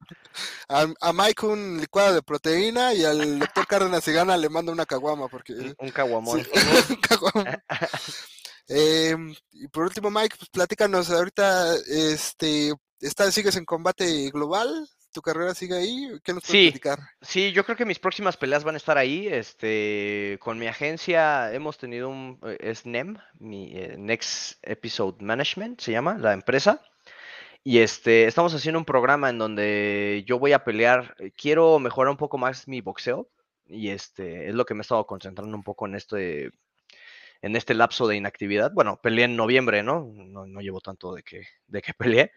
[0.70, 4.72] A, a Mike un licuado de proteína y al doctor Cárdenas si gana le manda
[4.72, 6.42] una caguama porque Un- caguamón.
[6.44, 6.50] Sí,
[6.92, 7.62] un caguama.
[8.70, 15.22] Em, y por último, Mike, pues platícanos ahorita, este, está, sigues en combate global, tu
[15.24, 16.72] carrera sigue ahí, ¿qué nos puedes Sí.
[16.72, 17.00] platicar?
[17.22, 19.28] Sí, yo creo que mis próximas peleas van a estar ahí.
[19.28, 25.82] Este, con mi agencia hemos tenido un, eh, es NEM, mi eh, Next Episode Management,
[25.82, 26.82] se llama la empresa.
[27.64, 31.16] Y este, estamos haciendo un programa en donde yo voy a pelear.
[31.36, 33.30] Quiero mejorar un poco más mi boxeo.
[33.66, 36.52] Y este, es lo que me he estado concentrando un poco en este,
[37.42, 38.72] en este lapso de inactividad.
[38.74, 40.12] Bueno, peleé en noviembre, ¿no?
[40.14, 42.32] No, no llevo tanto de que, de que peleé.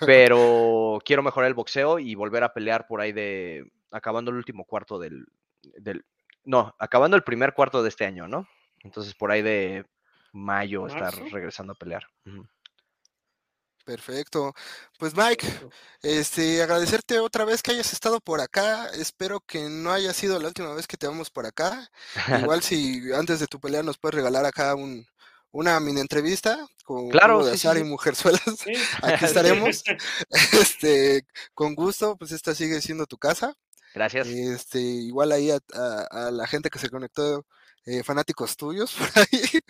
[0.00, 3.70] Pero quiero mejorar el boxeo y volver a pelear por ahí de.
[3.90, 5.26] Acabando el último cuarto del.
[5.62, 6.04] del
[6.44, 8.48] no, acabando el primer cuarto de este año, ¿no?
[8.82, 9.84] Entonces por ahí de
[10.32, 12.04] mayo estar regresando a pelear.
[12.26, 12.46] Ujú.
[13.84, 14.54] Perfecto.
[14.98, 15.46] Pues Mike,
[16.02, 18.88] este, agradecerte otra vez que hayas estado por acá.
[18.94, 21.90] Espero que no haya sido la última vez que te vamos por acá.
[22.52, 25.04] Igual si antes de tu pelea nos puedes regalar acá un,
[25.50, 27.84] una mini entrevista con Claro, de sí, y.
[27.84, 28.42] Mujerzuelas.
[28.62, 28.72] Sí.
[29.02, 29.82] Aquí estaremos.
[30.52, 33.54] Este, con gusto, pues esta sigue siendo tu casa.
[33.94, 34.28] Gracias.
[34.28, 37.44] Este, igual ahí a, a- a la gente que se conectó,
[37.84, 39.60] eh, fanáticos tuyos por ahí.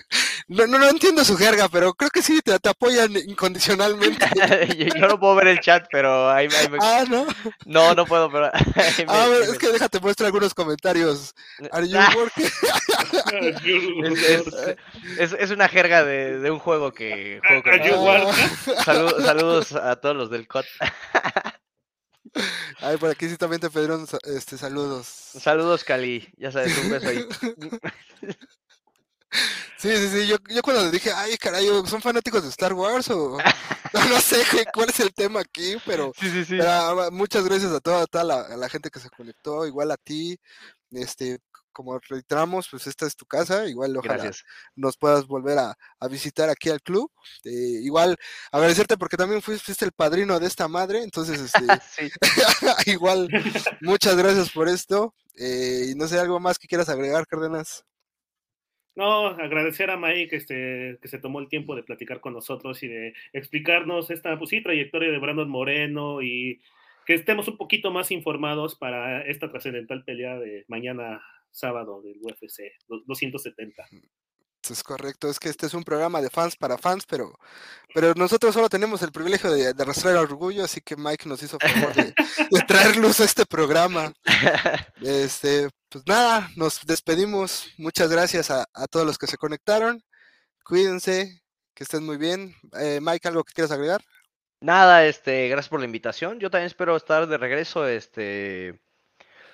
[0.49, 4.27] No, no, no entiendo su jerga, pero creo que sí te, te apoyan incondicionalmente.
[4.77, 7.27] yo, yo no puedo ver el chat, pero ahí, ahí me- Ah, no.
[7.65, 8.47] No, no puedo, pero.
[8.55, 11.35] ahí me- A ahí ver, me- es que déjate muestra algunos comentarios.
[11.71, 12.13] Are you Ah.
[12.17, 12.51] working?
[14.05, 14.77] Es, es-
[15.19, 18.25] es- es una jerga de, de un juego que juego con Are you amigos.
[18.37, 18.75] working?
[18.85, 20.67] Salu- saludos a todos los del COT.
[22.81, 25.07] Ay, por aquí sí también te pidieron este, saludos.
[25.07, 26.29] Saludos, Cali.
[26.37, 27.25] Ya sabes, un beso ahí.
[29.79, 30.27] Sí, sí, sí.
[30.29, 33.37] Yo, yo cuando dije, ay, caray, ¿son fanáticos de Star Wars o
[33.95, 35.77] no, no sé cuál es el tema aquí?
[35.85, 36.57] Pero, Sí, sí, sí.
[36.59, 39.91] pero, ah, muchas gracias a toda, toda la, a la gente que se conectó, igual
[39.91, 40.39] a ti.
[40.93, 41.39] Este,
[41.73, 44.45] como reiteramos, pues esta es tu casa, igual ojalá Gracias.
[44.77, 47.11] nos puedas volver a, a visitar aquí al club.
[47.45, 48.17] Eh, igual
[48.51, 51.61] agradecerte porque también fuiste, fuiste el padrino de esta madre, entonces este,
[52.87, 53.29] igual
[53.81, 55.15] muchas gracias por esto.
[55.39, 57.85] Eh, y no sé, algo más que quieras agregar, Cárdenas.
[58.95, 62.89] No, agradecer a Mike este, que se tomó el tiempo de platicar con nosotros y
[62.89, 66.61] de explicarnos esta pues, sí, trayectoria de Brandon Moreno y
[67.07, 71.23] que estemos un poquito más informados para esta trascendental pelea de mañana
[71.53, 73.85] sábado del UFC do- 270.
[74.71, 77.37] Es correcto, es que este es un programa de fans para fans, pero,
[77.93, 81.59] pero nosotros solo tenemos el privilegio de, de arrastrar orgullo, así que Mike nos hizo
[81.59, 82.15] favor de,
[82.49, 84.13] de traer luz a este programa.
[85.03, 87.67] Este, pues nada, nos despedimos.
[87.77, 90.01] Muchas gracias a, a todos los que se conectaron.
[90.65, 91.43] Cuídense,
[91.75, 92.55] que estén muy bien.
[92.79, 94.01] Eh, Mike, ¿algo que quieras agregar?
[94.61, 96.39] Nada, este, gracias por la invitación.
[96.39, 98.81] Yo también espero estar de regreso, este,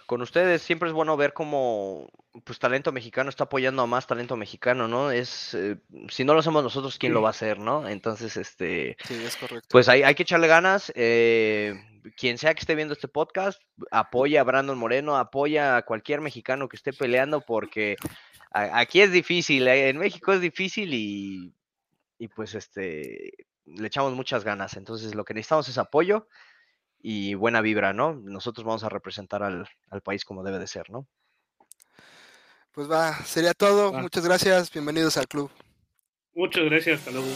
[0.09, 0.63] con ustedes.
[0.63, 2.09] Siempre es bueno ver cómo,
[2.45, 5.11] pues, talento mexicano está apoyando a más talento mexicano, ¿no?
[5.13, 5.77] Es, eh,
[6.09, 7.87] si no lo hacemos nosotros, ¿quién lo va a hacer, no?
[7.87, 9.69] Entonces, este, Sí, es correcto.
[9.71, 10.91] pues hay, hay que echarle ganas.
[10.97, 11.75] eh,
[12.17, 16.67] quien sea que esté viendo este podcast, apoya a Brandon Moreno, apoya a cualquier mexicano
[16.69, 17.97] que esté peleando, porque
[18.51, 21.53] a- aquí es difícil, eh, en México es difícil y,
[22.19, 23.35] y pues este
[23.67, 24.79] le echamos muchas ganas.
[24.79, 26.27] Entonces lo que necesitamos es apoyo
[27.01, 28.15] y buena vibra, ¿no?
[28.15, 31.07] Nosotros vamos a representar al, al país como debe de ser, ¿no?
[32.73, 33.93] Pues va, sería todo.
[33.93, 34.03] Va.
[34.03, 34.73] Muchas gracias.
[34.73, 35.51] Bienvenidos al club.
[36.35, 37.29] Muchas gracias, hasta luego.